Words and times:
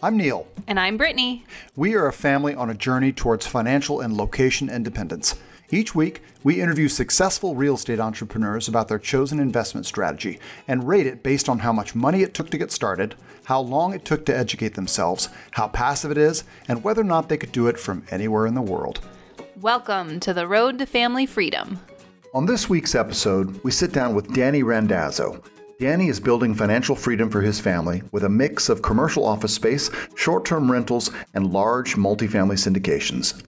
I'm 0.00 0.16
Neil. 0.16 0.46
And 0.68 0.78
I'm 0.78 0.96
Brittany. 0.96 1.44
We 1.74 1.96
are 1.96 2.06
a 2.06 2.12
family 2.12 2.54
on 2.54 2.70
a 2.70 2.74
journey 2.74 3.12
towards 3.12 3.48
financial 3.48 4.00
and 4.00 4.16
location 4.16 4.70
independence. 4.70 5.34
Each 5.70 5.92
week, 5.92 6.22
we 6.44 6.60
interview 6.60 6.86
successful 6.86 7.56
real 7.56 7.74
estate 7.74 7.98
entrepreneurs 7.98 8.68
about 8.68 8.86
their 8.86 9.00
chosen 9.00 9.40
investment 9.40 9.86
strategy 9.86 10.38
and 10.68 10.86
rate 10.86 11.08
it 11.08 11.24
based 11.24 11.48
on 11.48 11.58
how 11.58 11.72
much 11.72 11.96
money 11.96 12.22
it 12.22 12.32
took 12.32 12.48
to 12.50 12.58
get 12.58 12.70
started, 12.70 13.16
how 13.42 13.58
long 13.58 13.92
it 13.92 14.04
took 14.04 14.24
to 14.26 14.36
educate 14.36 14.74
themselves, 14.74 15.30
how 15.50 15.66
passive 15.66 16.12
it 16.12 16.18
is, 16.18 16.44
and 16.68 16.84
whether 16.84 17.00
or 17.00 17.04
not 17.04 17.28
they 17.28 17.36
could 17.36 17.50
do 17.50 17.66
it 17.66 17.76
from 17.76 18.04
anywhere 18.12 18.46
in 18.46 18.54
the 18.54 18.62
world. 18.62 19.00
Welcome 19.60 20.20
to 20.20 20.32
the 20.32 20.46
Road 20.46 20.78
to 20.78 20.86
Family 20.86 21.26
Freedom. 21.26 21.80
On 22.34 22.46
this 22.46 22.68
week's 22.68 22.94
episode, 22.94 23.60
we 23.64 23.72
sit 23.72 23.92
down 23.92 24.14
with 24.14 24.32
Danny 24.32 24.62
Randazzo. 24.62 25.42
Danny 25.80 26.08
is 26.08 26.18
building 26.18 26.56
financial 26.56 26.96
freedom 26.96 27.30
for 27.30 27.40
his 27.40 27.60
family 27.60 28.02
with 28.10 28.24
a 28.24 28.28
mix 28.28 28.68
of 28.68 28.82
commercial 28.82 29.24
office 29.24 29.54
space, 29.54 29.90
short 30.16 30.44
term 30.44 30.72
rentals, 30.72 31.12
and 31.34 31.52
large 31.52 31.94
multifamily 31.94 32.58
syndications. 32.58 33.40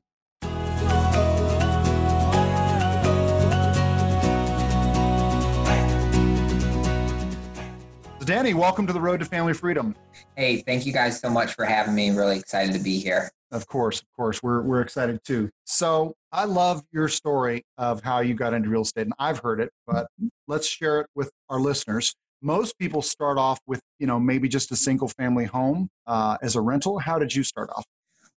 Danny, 8.24 8.54
welcome 8.54 8.86
to 8.86 8.92
the 8.92 9.00
Road 9.00 9.18
to 9.18 9.26
Family 9.26 9.52
Freedom. 9.52 9.96
Hey, 10.36 10.58
thank 10.58 10.86
you 10.86 10.92
guys 10.92 11.18
so 11.18 11.28
much 11.28 11.54
for 11.54 11.64
having 11.64 11.96
me. 11.96 12.10
Really 12.10 12.38
excited 12.38 12.72
to 12.74 12.78
be 12.78 13.00
here. 13.00 13.28
Of 13.50 13.66
course, 13.66 14.00
of 14.02 14.06
course. 14.14 14.40
We're, 14.40 14.62
we're 14.62 14.82
excited 14.82 15.18
too. 15.24 15.50
So 15.64 16.14
I 16.30 16.44
love 16.44 16.82
your 16.92 17.08
story 17.08 17.64
of 17.76 18.00
how 18.02 18.20
you 18.20 18.34
got 18.34 18.54
into 18.54 18.68
real 18.68 18.82
estate, 18.82 19.02
and 19.02 19.14
I've 19.18 19.40
heard 19.40 19.60
it, 19.60 19.72
but 19.84 20.06
let's 20.46 20.68
share 20.68 21.00
it 21.00 21.08
with 21.16 21.32
our 21.48 21.58
listeners. 21.58 22.14
Most 22.42 22.78
people 22.78 23.02
start 23.02 23.38
off 23.38 23.60
with, 23.66 23.80
you 23.98 24.06
know, 24.06 24.18
maybe 24.18 24.48
just 24.48 24.72
a 24.72 24.76
single 24.76 25.08
family 25.08 25.44
home 25.44 25.90
uh, 26.06 26.38
as 26.42 26.56
a 26.56 26.60
rental. 26.60 26.98
How 26.98 27.18
did 27.18 27.34
you 27.34 27.42
start 27.42 27.70
off? 27.76 27.84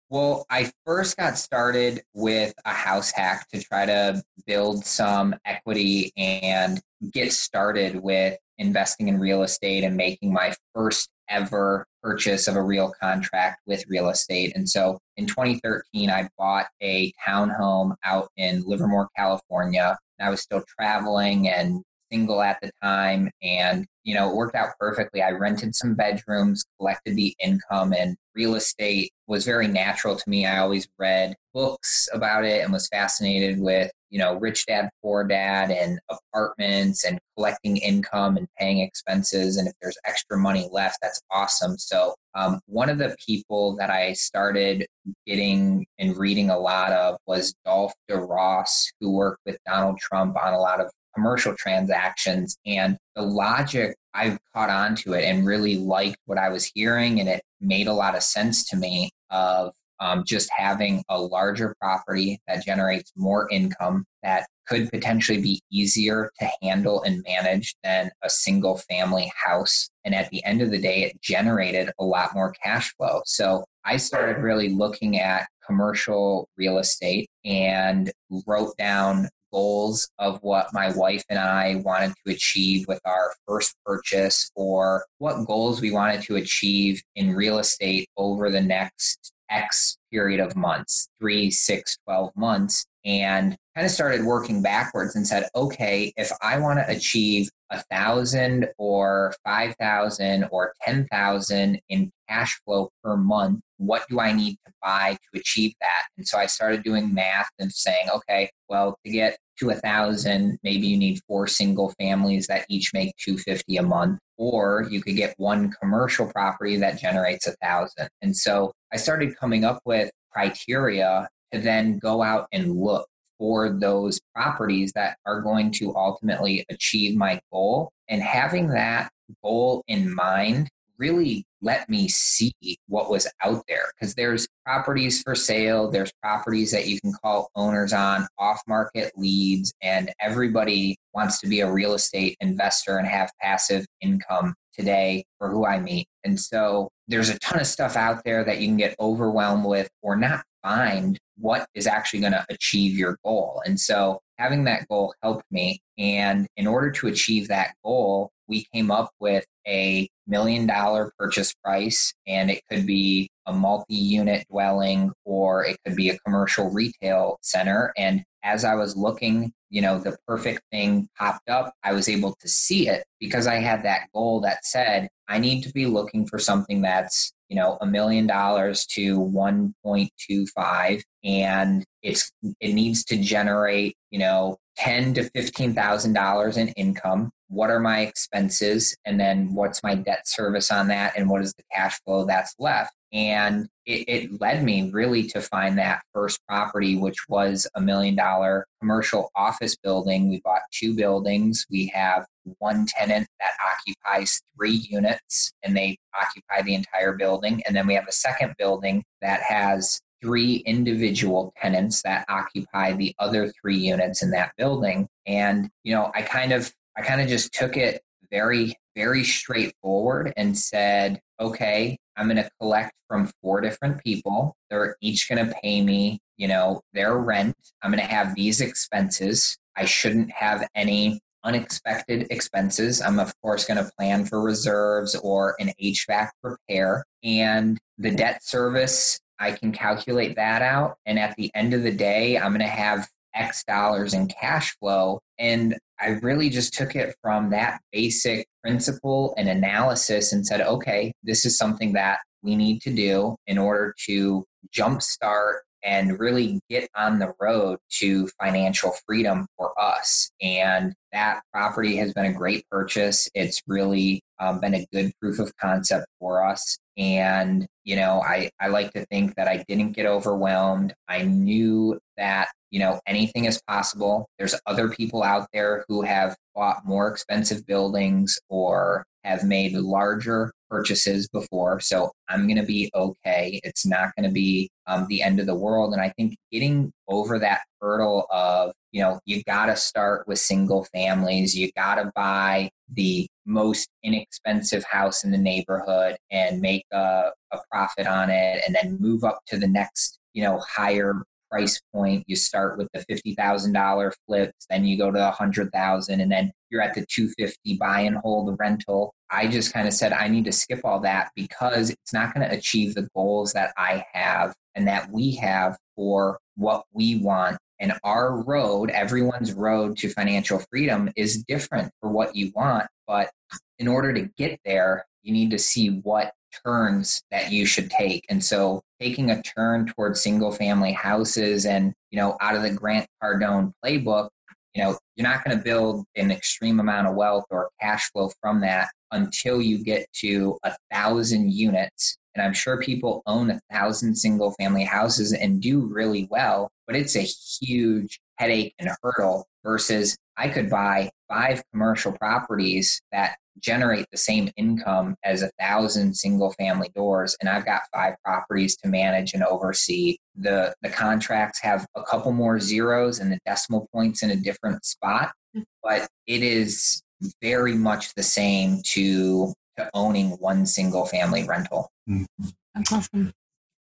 Well, 0.10 0.46
I 0.50 0.72
first 0.86 1.18
got 1.18 1.38
started 1.38 2.04
with 2.14 2.54
a 2.66 2.74
house 2.74 3.12
hack 3.12 3.48
to 3.50 3.64
try 3.64 3.86
to 3.86 4.22
build 4.46 4.86
some 4.86 5.34
equity 5.46 6.12
and 6.18 6.80
get 7.12 7.34
started 7.34 7.96
with 7.96 8.38
investing 8.58 9.08
in 9.08 9.20
real 9.20 9.44
estate 9.44 9.84
and 9.84 9.98
making 9.98 10.32
my 10.32 10.54
first 10.76 11.10
ever 11.30 11.88
purchase 12.02 12.48
of 12.48 12.56
a 12.56 12.62
real 12.62 12.94
contract 13.02 13.62
with 13.66 13.86
real 13.88 14.10
estate. 14.10 14.54
And 14.56 14.70
so 14.70 15.00
in 15.18 15.26
2013, 15.26 16.10
I 16.10 16.30
bought 16.38 16.68
a 16.82 17.12
townhome 17.26 17.96
out 18.06 18.30
in 18.38 18.62
Livermore, 18.66 19.10
California. 19.18 19.98
I 20.20 20.30
was 20.30 20.42
still 20.42 20.64
traveling 20.80 21.50
and 21.50 21.82
single 22.14 22.42
at 22.42 22.60
the 22.62 22.72
time. 22.82 23.32
And, 23.42 23.86
you 24.04 24.14
know, 24.14 24.30
it 24.30 24.36
worked 24.36 24.56
out 24.56 24.70
perfectly. 24.80 25.22
I 25.22 25.32
rented 25.32 25.76
some 25.76 25.96
bedrooms, 25.96 26.64
collected 26.80 27.16
the 27.16 27.36
income, 27.44 27.94
and 27.94 28.16
real 28.36 28.56
estate 28.56 29.12
was 29.28 29.46
very 29.46 29.68
natural 29.68 30.16
to 30.16 30.30
me. 30.30 30.46
I 30.46 30.60
always 30.60 30.88
read 31.00 31.36
books 31.54 32.08
about 32.14 32.46
it 32.46 32.64
and 32.64 32.72
was 32.72 32.88
fascinated 32.90 33.60
with 33.60 33.92
you 34.14 34.20
know, 34.20 34.36
rich 34.36 34.68
dad, 34.68 34.90
poor 35.02 35.24
dad, 35.24 35.72
and 35.72 36.00
apartments 36.08 37.04
and 37.04 37.18
collecting 37.36 37.78
income 37.78 38.38
and 38.38 38.48
paying 38.60 38.78
expenses. 38.78 39.58
And 39.58 39.68
if 39.68 39.74
there's 39.82 39.98
extra 40.06 40.38
money 40.38 40.70
left, 40.72 41.00
that's 41.02 41.20
awesome. 41.32 41.80
So, 41.80 42.14
um, 42.36 42.60
one 42.68 42.90
of 42.90 43.00
the 43.00 43.16
people 43.26 43.76
that 43.78 43.90
I 43.90 44.14
started 44.14 44.86
getting 45.26 45.88
and 45.98 46.16
reading 46.16 46.52
a 46.52 46.60
lot 46.60 46.92
of 46.92 47.18
was 47.26 47.56
Dolph 47.66 47.94
DeRoss, 48.08 48.86
who 49.00 49.12
worked 49.12 49.40
with 49.48 49.58
Donald 49.66 49.98
Trump 49.98 50.38
on 50.38 50.54
a 50.54 50.60
lot 50.60 50.80
of 50.80 50.92
commercial 51.16 51.56
transactions. 51.56 52.58
And 52.66 52.98
the 53.16 53.22
logic, 53.22 53.96
I 54.14 54.38
caught 54.54 54.70
on 54.70 54.96
to 54.98 55.14
it 55.14 55.24
and 55.24 55.46
really 55.46 55.78
liked 55.78 56.18
what 56.26 56.38
I 56.38 56.50
was 56.50 56.72
hearing. 56.74 57.20
And 57.20 57.30
it 57.30 57.44
made 57.62 57.88
a 57.88 57.94
lot 57.94 58.16
of 58.16 58.24
sense 58.24 58.68
to 58.70 58.76
me 58.76 59.12
of 59.30 59.74
um, 60.00 60.24
just 60.26 60.50
having 60.56 61.04
a 61.10 61.20
larger 61.20 61.76
property 61.80 62.40
that 62.48 62.66
generates 62.66 63.12
more 63.16 63.48
income 63.50 64.06
that 64.22 64.48
could 64.68 64.90
potentially 64.92 65.42
be 65.42 65.62
easier 65.72 66.32
to 66.40 66.50
handle 66.62 67.04
and 67.04 67.24
manage 67.28 67.76
than 67.84 68.10
a 68.22 68.30
single 68.30 68.78
family 68.78 69.32
house. 69.36 69.90
And 70.06 70.16
at 70.16 70.30
the 70.30 70.44
end 70.46 70.62
of 70.62 70.72
the 70.72 70.82
day, 70.82 71.04
it 71.04 71.22
generated 71.22 71.92
a 72.00 72.04
lot 72.04 72.34
more 72.34 72.54
cash 72.64 72.94
flow. 72.96 73.22
So 73.26 73.66
I 73.86 73.98
started 73.98 74.42
really 74.42 74.70
looking 74.70 75.20
at 75.20 75.48
commercial 75.66 76.48
real 76.58 76.78
estate 76.78 77.30
and 77.46 78.12
wrote 78.48 78.76
down 78.78 79.30
goals 79.54 80.10
of 80.20 80.40
what 80.42 80.68
my 80.74 80.92
wife 80.92 81.24
and 81.30 81.40
I 81.40 81.76
wanted 81.86 82.14
to 82.26 82.34
achieve 82.34 82.86
with 82.88 83.00
our 83.06 83.34
first 83.48 83.76
purchase 83.86 84.50
or 84.56 85.06
what 85.20 85.46
goals 85.46 85.80
we 85.80 85.92
wanted 85.92 86.22
to 86.24 86.36
achieve 86.36 87.02
in 87.16 87.36
real 87.36 87.60
estate 87.60 88.10
over 88.18 88.50
the 88.50 88.62
next 88.62 89.32
X 89.50 89.98
period 90.12 90.40
of 90.40 90.56
months, 90.56 91.08
three, 91.20 91.52
six, 91.52 91.98
12 92.06 92.32
months, 92.36 92.86
and 93.06 93.56
kind 93.76 93.86
of 93.86 93.92
started 93.92 94.26
working 94.26 94.62
backwards 94.62 95.16
and 95.16 95.28
said, 95.28 95.48
okay, 95.56 96.12
if 96.18 96.32
I 96.42 96.58
want 96.58 96.80
to 96.80 96.90
achieve 96.90 97.50
a 97.70 97.84
thousand 97.92 98.68
or 98.78 99.34
five 99.44 99.76
thousand 99.80 100.48
or 100.52 100.74
ten 100.86 101.08
thousand 101.08 101.80
in 101.90 102.12
cash 102.30 102.60
flow 102.64 102.90
per 103.04 103.18
month, 103.18 103.62
what 103.78 104.06
do 104.10 104.20
I 104.20 104.32
need 104.32 104.58
to 104.66 104.74
buy 104.82 105.18
to 105.34 105.40
achieve 105.40 105.74
that? 105.82 106.04
And 106.18 106.28
so 106.28 106.38
I 106.38 106.46
started 106.46 106.84
doing 106.84 107.14
math 107.14 107.50
and 107.60 107.72
saying, 107.72 108.10
okay, 108.14 108.50
well, 108.70 108.98
to 109.06 109.12
get 109.12 109.38
to 109.60 109.70
a 109.70 109.76
thousand, 109.76 110.58
maybe 110.64 110.88
you 110.88 110.98
need 110.98 111.20
four 111.28 111.48
single 111.48 111.94
families 112.00 112.48
that 112.48 112.66
each 112.70 112.94
make 112.94 113.16
250 113.18 113.78
a 113.78 113.84
month, 113.84 114.20
or 114.38 114.88
you 114.90 115.02
could 115.02 115.16
get 115.16 115.36
one 115.38 115.72
commercial 115.82 116.28
property 116.28 116.78
that 116.78 117.00
generates 117.00 117.48
a 117.48 117.56
thousand. 117.62 118.10
And 118.22 118.36
so 118.36 118.72
I 118.92 118.98
started 118.98 119.38
coming 119.38 119.64
up 119.64 119.80
with 119.86 120.12
criteria 120.32 121.28
to 121.52 121.60
then 121.60 122.00
go 122.00 122.24
out 122.24 122.48
and 122.52 122.76
look 122.76 123.08
for 123.38 123.70
those 123.70 124.20
properties 124.34 124.92
that 124.94 125.18
are 125.26 125.42
going 125.42 125.72
to 125.72 125.96
ultimately 125.96 126.66
achieve 126.70 127.16
my 127.16 127.40
goal. 127.52 127.92
And 128.08 128.22
having 128.22 128.70
that 128.70 129.12
goal 129.44 129.84
in 129.88 130.14
mind 130.14 130.70
really 130.98 131.46
let 131.64 131.90
me 131.90 132.08
see 132.08 132.54
what 132.88 133.10
was 133.10 133.28
out 133.44 133.64
there. 133.68 133.92
Because 133.96 134.14
there's 134.14 134.48
properties 134.66 135.22
for 135.22 135.36
sale 135.36 135.90
there's 135.92 136.12
properties 136.22 136.72
that 136.72 136.88
you 136.88 137.00
can 137.02 137.14
call 137.22 137.50
owners 137.56 137.94
on 137.94 138.28
off 138.40 138.62
market 138.68 139.12
leads 139.18 139.74
and 139.82 140.12
everybody 140.22 140.96
wants 141.14 141.40
to 141.40 141.48
be 141.48 141.60
a 141.60 141.72
real 141.72 141.94
estate 141.94 142.38
investor 142.40 142.98
and 142.98 143.08
have 143.08 143.30
passive 143.42 143.86
income 144.02 144.54
today 144.74 145.24
for 145.38 145.50
who 145.50 145.66
i 145.66 145.80
meet 145.80 146.08
and 146.24 146.40
so 146.40 146.90
there's 147.08 147.30
a 147.30 147.38
ton 147.40 147.60
of 147.60 147.68
stuff 147.68 147.96
out 147.96 148.24
there 148.24 148.44
that 148.44 148.60
you 148.60 148.68
can 148.68 148.78
get 148.78 148.96
overwhelmed 149.00 149.66
with 149.66 149.90
or 150.02 150.16
not 150.16 150.44
find 150.64 151.20
what 151.38 151.68
is 151.76 151.88
actually 151.88 152.22
going 152.22 152.32
to 152.32 152.46
achieve 152.50 152.98
your 152.98 153.18
goal. 153.24 153.62
And 153.66 153.80
so 153.80 154.22
having 154.38 154.64
that 154.64 154.88
goal 154.88 155.14
helped 155.22 155.46
me 155.52 155.82
and 155.98 156.48
in 156.58 156.68
order 156.68 156.92
to 156.92 157.08
achieve 157.08 157.48
that 157.48 157.74
goal 157.84 158.32
we 158.48 158.66
came 158.74 158.92
up 158.92 159.12
with 159.20 159.46
a 159.68 160.08
million 160.28 160.68
dollar 160.68 161.12
purchase 161.18 161.54
price 161.64 162.14
and 162.28 162.52
it 162.52 162.62
could 162.70 162.86
be 162.86 163.30
a 163.46 163.54
multi 163.54 163.96
unit 163.96 164.46
dwelling 164.50 165.12
or 165.26 165.66
it 165.66 165.78
could 165.86 165.96
be 165.96 166.10
a 166.10 166.18
commercial 166.20 166.70
retail 166.70 167.38
center. 167.42 167.94
And 167.98 168.24
as 168.44 168.66
I 168.66 168.76
was 168.76 168.96
looking, 168.96 169.54
you 169.70 169.82
know, 169.82 170.00
the 170.00 170.18
perfect 170.28 170.62
thing 170.72 171.08
popped 171.18 171.50
up. 171.50 171.74
I 171.84 171.94
was 171.94 172.10
able 172.10 172.36
to 172.40 172.48
see 172.48 172.88
it 172.88 173.06
because 173.20 173.48
I 173.48 173.56
had 173.56 173.84
that 173.84 174.08
goal 174.14 174.42
that 174.42 174.66
said, 174.66 175.08
I 175.28 175.40
need 175.40 175.64
to 175.64 175.72
be 175.72 175.86
looking 175.86 176.28
for 176.28 176.38
something 176.38 176.82
that's, 176.82 177.32
you 177.50 177.56
know, 177.56 177.78
a 177.82 177.86
million 177.86 178.28
dollars 178.28 178.86
to 178.88 179.18
1.25 179.18 181.02
and 181.24 181.86
it's 182.02 182.32
it 182.60 182.74
needs 182.74 183.06
to 183.06 183.18
generate, 183.18 183.96
you 184.12 184.20
know, 184.20 184.58
ten 184.76 185.14
to 185.14 185.30
fifteen 185.30 185.74
thousand 185.74 186.14
dollars 186.14 186.58
in 186.58 186.68
income. 186.70 187.32
What 187.48 187.70
are 187.70 187.80
my 187.80 188.02
expenses? 188.02 188.96
And 189.06 189.20
then 189.20 189.54
what's 189.54 189.84
my 189.84 189.96
debt 189.96 190.28
service 190.28 190.72
on 190.72 190.88
that? 190.90 191.14
And 191.16 191.30
what 191.30 191.42
is 191.42 191.54
the 191.54 191.64
cash 191.72 192.00
flow 192.04 192.26
that's 192.26 192.56
left 192.60 192.94
and 193.14 193.68
it, 193.86 194.06
it, 194.08 194.42
led 194.42 194.64
me 194.64 194.90
really 194.92 195.24
to 195.28 195.40
find 195.40 195.78
that 195.78 196.02
first 196.14 196.40
property 196.48 196.98
which 196.98 197.30
was 197.30 197.68
a 197.76 197.82
million 197.82 198.16
dollar 198.16 198.66
commercial 198.82 199.30
office 199.36 199.76
building. 199.76 200.30
We 200.30 200.42
bought 200.44 200.62
two 200.72 200.96
buildings. 200.96 201.66
We 201.70 201.92
have 201.94 202.26
one 202.58 202.88
tenant 202.88 203.28
that 203.40 203.52
occupies 203.64 204.42
three 204.56 204.88
units 204.90 205.54
and 205.64 205.78
they 205.78 205.98
occupy 206.20 206.64
the 206.64 206.76
entire 206.76 207.14
building. 207.14 207.62
And 207.68 207.76
then 207.76 207.88
we 207.88 207.94
have 207.94 208.08
a 208.08 208.14
second 208.14 208.56
building 208.58 209.04
that 209.22 209.42
has 209.42 210.02
three 210.22 210.58
individual 210.66 211.54
tenants 211.62 212.02
that 212.04 212.26
occupy 212.30 212.94
the 212.94 213.14
other 213.20 213.52
three 213.62 213.78
units 213.78 214.24
in 214.24 214.32
that 214.32 214.54
building. 214.58 215.08
And 215.28 215.70
you 215.84 215.94
know 215.94 216.12
i 216.16 216.22
kind 216.22 216.52
of 216.52 216.74
I 216.98 217.02
kind 217.02 217.22
of 217.22 217.28
just 217.28 217.54
took 217.54 217.76
it 217.76 218.02
very, 218.32 218.76
very 218.96 219.24
straightforward 219.24 220.34
and 220.36 220.58
said, 220.58 221.22
okay, 221.40 221.98
I'm 222.16 222.28
going 222.28 222.38
to 222.38 222.50
collect 222.60 222.94
from 223.08 223.32
four 223.42 223.62
different 223.62 224.04
people. 224.04 224.56
They're 224.70 224.96
each 225.02 225.28
going 225.30 225.46
to 225.46 225.54
pay 225.62 225.82
me, 225.82 226.20
you 226.38 226.48
know, 226.48 226.82
their 226.94 227.18
rent. 227.18 227.56
I'm 227.82 227.92
going 227.92 228.06
to 228.06 228.14
have 228.14 228.36
these 228.36 228.62
expenses. 228.62 229.58
I 229.76 229.86
shouldn't 229.86 230.32
have 230.32 230.68
any 230.76 231.20
unexpected 231.44 232.28
expenses. 232.30 233.02
I'm, 233.02 233.20
of 233.20 233.34
course, 233.42 233.66
going 233.66 233.84
to 233.84 233.92
plan 233.98 234.26
for 234.26 234.42
reserves 234.42 235.16
or 235.16 235.56
an 235.60 235.72
HVAC 235.82 236.30
repair. 236.42 237.04
And 237.24 237.78
the 237.98 238.12
debt 238.12 238.44
service, 238.44 239.20
I 239.40 239.52
can 239.52 239.72
calculate 239.72 240.36
that 240.36 240.62
out. 240.62 240.98
And 241.06 241.20
at 241.20 241.36
the 241.36 241.52
end 241.56 241.74
of 241.74 241.84
the 241.84 241.92
day, 241.92 242.38
I'm 242.38 242.52
going 242.52 242.60
to 242.60 242.68
have 242.68 243.08
X 243.34 243.64
dollars 243.64 244.14
in 244.14 244.28
cash 244.28 244.76
flow. 244.78 245.20
And 245.38 245.78
I 246.04 246.20
really 246.22 246.50
just 246.50 246.74
took 246.74 246.96
it 246.96 247.16
from 247.22 247.50
that 247.52 247.80
basic 247.94 248.46
principle 248.62 249.34
and 249.38 249.48
analysis 249.48 250.34
and 250.34 250.46
said, 250.46 250.60
okay, 250.60 251.14
this 251.24 251.46
is 251.46 251.58
something 251.58 251.94
that 251.94 252.20
we 252.42 252.58
need 252.58 252.82
to 252.82 252.94
do 252.94 253.38
in 253.48 253.58
order 253.58 253.96
to 254.06 254.44
jumpstart 254.76 255.60
and 255.86 256.20
really 256.20 256.60
get 256.70 256.90
on 256.96 257.20
the 257.20 257.34
road 257.40 257.78
to 258.00 258.30
financial 258.42 258.94
freedom 259.06 259.46
for 259.58 259.74
us. 259.82 260.30
And 260.42 260.94
that 261.12 261.42
property 261.54 261.96
has 261.98 262.14
been 262.14 262.26
a 262.26 262.34
great 262.34 262.66
purchase. 262.70 263.30
It's 263.34 263.62
really 263.68 264.22
um, 264.40 264.60
been 264.60 264.76
a 264.76 264.88
good 264.94 265.12
proof 265.22 265.40
of 265.40 265.56
concept 265.58 266.06
for 266.20 266.46
us. 266.46 266.78
And, 266.98 267.66
you 267.84 267.96
know, 267.96 268.22
I, 268.22 268.50
I 268.60 268.68
like 268.68 268.92
to 268.94 269.06
think 269.08 269.36
that 269.36 269.48
I 269.48 269.64
didn't 269.68 269.94
get 269.94 270.06
overwhelmed. 270.06 270.94
I 271.08 271.24
knew 271.24 272.00
that, 272.18 272.50
you 272.74 272.80
know, 272.80 273.00
anything 273.06 273.46
is 273.46 273.62
possible. 273.68 274.28
There's 274.40 274.60
other 274.66 274.90
people 274.90 275.22
out 275.22 275.48
there 275.54 275.86
who 275.88 276.02
have 276.02 276.36
bought 276.56 276.84
more 276.88 277.08
expensive 277.08 277.68
buildings 277.68 278.40
or 278.50 279.06
have 279.24 279.44
made 279.44 279.74
larger 279.74 280.52
purchases 280.72 281.28
before. 281.28 281.80
So 281.80 282.12
I'm 282.30 282.48
going 282.48 282.58
to 282.58 282.66
be 282.66 282.90
okay. 282.96 283.62
It's 283.64 283.86
not 283.86 284.10
going 284.18 284.28
to 284.28 284.34
be 284.34 284.72
um, 284.88 285.06
the 285.08 285.22
end 285.22 285.40
of 285.40 285.46
the 285.46 285.54
world. 285.54 285.94
And 285.94 286.02
I 286.02 286.12
think 286.18 286.36
getting 286.52 286.92
over 287.08 287.38
that 287.38 287.62
hurdle 287.80 288.26
of, 288.32 288.72
you 288.92 289.04
know, 289.04 289.20
you 289.28 289.44
got 289.44 289.68
to 289.68 289.76
start 289.76 290.28
with 290.28 290.40
single 290.40 290.86
families, 290.86 291.56
you 291.56 291.72
got 291.78 291.96
to 291.96 292.12
buy 292.16 292.72
the 292.92 293.28
most 293.46 293.88
inexpensive 294.02 294.84
house 294.86 295.24
in 295.24 295.30
the 295.30 295.38
neighborhood 295.38 296.16
and 296.32 296.60
make 296.60 296.86
a, 296.92 297.30
a 297.52 297.60
profit 297.72 298.08
on 298.08 298.32
it 298.32 298.64
and 298.66 298.74
then 298.74 298.98
move 299.00 299.24
up 299.24 299.42
to 299.46 299.58
the 299.60 299.68
next, 299.68 300.18
you 300.34 300.42
know, 300.42 300.60
higher 300.68 301.22
price 301.54 301.80
point. 301.94 302.24
You 302.26 302.36
start 302.36 302.80
with 302.80 302.88
the 302.94 303.06
$50,000 303.06 304.14
flips, 304.28 304.66
then 304.70 304.86
you 304.86 304.98
go 304.98 305.12
to 305.12 305.20
a 305.20 305.26
100,000 305.26 306.20
and 306.20 306.32
then 306.32 306.52
you're 306.72 306.82
at 306.82 306.96
the 306.96 307.06
250 307.06 307.78
buy 307.78 308.00
and 308.00 308.18
hold 308.18 308.56
rental. 308.60 309.14
I 309.30 309.48
just 309.48 309.72
kind 309.72 309.88
of 309.88 309.94
said 309.94 310.14
I 310.14 310.30
need 310.30 310.46
to 310.46 310.52
skip 310.52 310.82
all 310.84 311.00
that 311.02 311.30
because 311.36 311.92
it's 311.92 312.14
not 312.14 312.34
going 312.34 312.48
to 312.48 312.56
achieve 312.56 312.96
the 312.96 313.08
goals 313.16 313.54
that 313.54 313.72
I 313.78 314.04
have 314.14 314.56
and 314.74 314.88
that 314.88 315.12
we 315.12 315.36
have 315.36 315.78
for 315.96 316.40
what 316.56 316.86
we 316.92 317.18
want. 317.18 317.58
And 317.80 317.94
our 318.04 318.42
road, 318.42 318.90
everyone's 318.90 319.54
road 319.54 319.98
to 319.98 320.10
financial 320.10 320.60
freedom 320.72 321.12
is 321.16 321.44
different 321.44 321.92
for 322.00 322.10
what 322.10 322.36
you 322.36 322.52
want. 322.56 322.88
But 323.06 323.30
in 323.78 323.88
order 323.88 324.12
to 324.14 324.30
get 324.38 324.60
there, 324.66 325.06
you 325.22 325.34
need 325.34 325.52
to 325.52 325.60
see 325.60 325.90
what 325.90 326.34
turns 326.66 327.22
that 327.32 327.52
you 327.52 327.66
should 327.66 327.90
take. 327.90 328.26
And 328.30 328.44
so 328.44 328.82
taking 329.04 329.32
a 329.32 329.42
turn 329.42 329.86
towards 329.86 330.22
single 330.22 330.52
family 330.52 330.94
houses 330.94 331.66
and, 331.66 331.94
you 332.10 332.18
know, 332.18 332.38
out 332.40 332.56
of 332.56 332.62
the 332.62 332.72
Grant 332.72 333.06
Cardone 333.22 333.74
playbook, 333.84 334.30
you 334.74 334.82
know, 334.82 334.98
you're 335.16 335.28
not 335.28 335.44
going 335.44 335.58
to 335.58 335.64
build 335.64 336.06
an 336.16 336.32
extreme 336.32 336.80
amount 336.80 337.08
of 337.08 337.16
wealth 337.16 337.44
or 337.52 337.70
cash 337.82 338.10
flow 338.12 338.32
from 338.42 338.62
that 338.62 338.90
until 339.12 339.62
you 339.62 339.84
get 339.84 340.08
to 340.14 340.58
a 340.64 340.74
thousand 340.92 341.52
units. 341.52 342.18
And 342.34 342.44
I'm 342.44 342.54
sure 342.54 342.80
people 342.80 343.22
own 343.28 343.52
a 343.52 343.60
thousand 343.72 344.16
single 344.16 344.52
family 344.54 344.86
houses 344.86 345.34
and 345.34 345.62
do 345.62 345.82
really 345.82 346.28
well, 346.32 346.72
but 346.88 346.96
it's 346.96 347.16
a 347.16 347.28
huge 347.62 348.20
headache 348.38 348.74
and 348.80 348.90
hurdle 349.04 349.46
versus 349.64 350.18
I 350.38 350.48
could 350.48 350.70
buy 350.70 351.12
five 351.34 351.64
commercial 351.72 352.12
properties 352.12 353.02
that 353.12 353.38
generate 353.60 354.06
the 354.12 354.18
same 354.18 354.50
income 354.58 355.16
as 355.24 355.42
a 355.42 355.52
thousand 355.60 356.16
single 356.16 356.52
family 356.54 356.90
doors 356.96 357.38
and 357.40 357.50
i've 357.50 357.66
got 357.66 357.82
five 357.94 358.16
properties 358.26 358.76
to 358.76 358.88
manage 358.88 359.34
and 359.34 359.44
oversee. 359.44 360.18
The 360.36 360.74
the 360.82 360.90
contracts 360.90 361.62
have 361.62 361.86
a 361.96 362.04
couple 362.04 362.32
more 362.32 362.60
zeros 362.60 363.20
and 363.20 363.32
the 363.32 363.40
decimal 363.46 363.88
points 363.94 364.24
in 364.24 364.32
a 364.32 364.36
different 364.36 364.86
spot 364.86 365.32
hmm. 365.54 365.62
but 365.82 366.08
it 366.28 366.44
is 366.44 367.02
very 367.42 367.76
much 367.76 368.14
the 368.16 368.24
same 368.24 368.82
to 368.88 369.54
to 369.78 369.90
owning 369.94 370.32
one 370.32 370.66
single 370.66 371.06
family 371.06 371.44
rental. 371.46 371.90
Mm-hmm. 372.08 372.48
that's 372.76 372.92
awesome. 372.92 373.34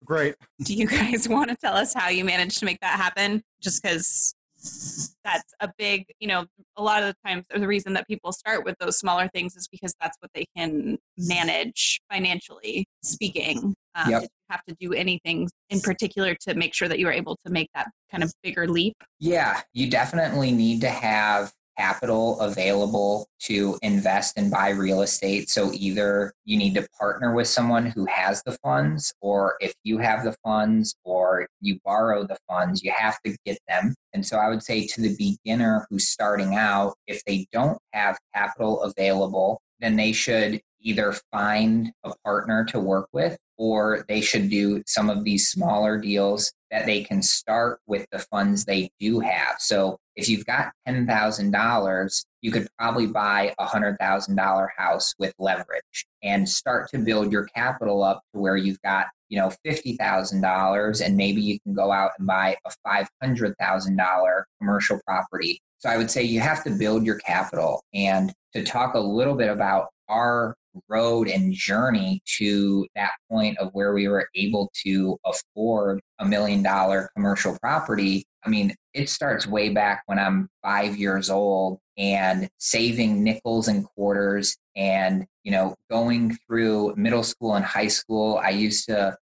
Great. 0.05 0.35
Do 0.63 0.73
you 0.73 0.87
guys 0.87 1.27
want 1.35 1.49
to 1.49 1.57
tell 1.57 1.75
us 1.75 1.93
how 1.93 2.09
you 2.09 2.23
managed 2.23 2.59
to 2.59 2.65
make 2.65 2.79
that 2.81 2.97
happen? 2.97 3.41
Just 3.61 3.81
because 3.81 4.33
that's 5.23 5.53
a 5.59 5.71
big 5.77 6.05
you 6.19 6.27
know 6.27 6.45
a 6.77 6.83
lot 6.83 7.03
of 7.03 7.09
the 7.09 7.15
times 7.27 7.45
the 7.53 7.67
reason 7.67 7.93
that 7.93 8.07
people 8.07 8.31
start 8.31 8.63
with 8.63 8.75
those 8.79 8.97
smaller 8.97 9.27
things 9.33 9.55
is 9.55 9.67
because 9.67 9.93
that's 9.99 10.17
what 10.21 10.31
they 10.33 10.45
can 10.55 10.97
manage 11.17 11.99
financially 12.11 12.85
speaking 13.03 13.75
um, 13.95 14.09
yep. 14.09 14.23
have 14.49 14.63
to 14.67 14.75
do 14.79 14.93
anything 14.93 15.49
in 15.69 15.81
particular 15.81 16.35
to 16.35 16.53
make 16.55 16.73
sure 16.73 16.87
that 16.87 16.97
you 16.97 17.07
are 17.07 17.11
able 17.11 17.37
to 17.45 17.51
make 17.51 17.69
that 17.75 17.89
kind 18.09 18.23
of 18.23 18.33
bigger 18.41 18.67
leap 18.67 18.95
yeah 19.19 19.61
you 19.73 19.89
definitely 19.89 20.51
need 20.51 20.79
to 20.79 20.89
have 20.89 21.51
capital 21.77 22.39
available 22.39 23.27
to 23.39 23.77
invest 23.81 24.37
and 24.37 24.51
buy 24.51 24.69
real 24.69 25.01
estate. 25.01 25.49
So 25.49 25.71
either 25.73 26.33
you 26.45 26.57
need 26.57 26.73
to 26.75 26.87
partner 26.97 27.33
with 27.33 27.47
someone 27.47 27.85
who 27.85 28.05
has 28.05 28.43
the 28.43 28.57
funds, 28.63 29.13
or 29.21 29.55
if 29.59 29.73
you 29.83 29.97
have 29.97 30.23
the 30.23 30.35
funds 30.43 30.95
or 31.03 31.47
you 31.61 31.79
borrow 31.83 32.25
the 32.25 32.37
funds, 32.49 32.83
you 32.83 32.91
have 32.95 33.19
to 33.25 33.35
get 33.45 33.57
them. 33.67 33.95
And 34.13 34.25
so 34.25 34.37
I 34.37 34.49
would 34.49 34.63
say 34.63 34.85
to 34.87 35.01
the 35.01 35.15
beginner 35.17 35.87
who's 35.89 36.09
starting 36.09 36.55
out, 36.55 36.95
if 37.07 37.23
they 37.25 37.47
don't 37.51 37.79
have 37.93 38.17
capital 38.33 38.81
available, 38.83 39.61
then 39.79 39.95
they 39.95 40.13
should 40.13 40.61
either 40.81 41.15
find 41.31 41.91
a 42.03 42.13
partner 42.23 42.65
to 42.65 42.79
work 42.79 43.07
with 43.13 43.37
or 43.57 44.05
they 44.07 44.21
should 44.21 44.49
do 44.49 44.83
some 44.85 45.09
of 45.09 45.23
these 45.23 45.47
smaller 45.47 45.97
deals 45.97 46.51
that 46.73 46.87
they 46.87 47.03
can 47.03 47.21
start 47.21 47.79
with 47.85 48.03
the 48.11 48.17
funds 48.17 48.65
they 48.65 48.89
do 48.99 49.19
have. 49.19 49.57
So 49.59 49.99
if 50.15 50.27
you've 50.27 50.45
got 50.45 50.71
$10,000, 50.87 52.25
you 52.41 52.51
could 52.51 52.67
probably 52.79 53.05
buy 53.05 53.53
a 53.59 53.65
$100,000 53.65 54.67
house 54.75 55.13
with 55.19 55.35
leverage 55.37 56.07
and 56.23 56.49
start 56.49 56.89
to 56.89 56.97
build 56.97 57.31
your 57.31 57.45
capital 57.45 58.03
up 58.03 58.21
to 58.33 58.41
where 58.41 58.57
you've 58.57 58.81
got, 58.81 59.05
you 59.29 59.37
know, 59.37 59.51
$50,000 59.65 61.05
and 61.05 61.15
maybe 61.15 61.41
you 61.41 61.59
can 61.59 61.75
go 61.75 61.91
out 61.91 62.11
and 62.17 62.25
buy 62.25 62.57
a 62.65 63.05
$500,000 63.23 64.43
commercial 64.59 64.99
property. 65.05 65.61
So 65.77 65.89
I 65.89 65.97
would 65.97 66.09
say 66.09 66.23
you 66.23 66.39
have 66.39 66.63
to 66.63 66.71
build 66.71 67.05
your 67.05 67.19
capital 67.19 67.83
and 67.93 68.33
to 68.53 68.63
talk 68.63 68.95
a 68.95 68.99
little 68.99 69.35
bit 69.35 69.49
about 69.49 69.89
our 70.09 70.55
road 70.87 71.27
and 71.27 71.53
journey 71.53 72.21
to 72.37 72.87
that 72.95 73.11
point 73.29 73.57
of 73.57 73.69
where 73.73 73.93
we 73.93 74.07
were 74.07 74.27
able 74.35 74.71
to 74.83 75.17
afford 75.25 75.99
a 76.19 76.25
million 76.25 76.63
dollar 76.63 77.09
commercial 77.15 77.57
property. 77.59 78.25
I 78.45 78.49
mean, 78.49 78.75
it 78.93 79.09
starts 79.09 79.47
way 79.47 79.69
back 79.69 80.03
when 80.05 80.19
I'm 80.19 80.49
five 80.63 80.97
years 80.97 81.29
old 81.29 81.79
and 81.97 82.49
saving 82.57 83.23
nickels 83.23 83.67
and 83.67 83.85
quarters 83.85 84.57
and, 84.75 85.25
you 85.43 85.51
know, 85.51 85.75
going 85.89 86.37
through 86.47 86.95
middle 86.95 87.23
school 87.23 87.55
and 87.55 87.65
high 87.65 87.87
school. 87.87 88.39
I 88.43 88.49
used 88.49 88.87
to 88.87 89.17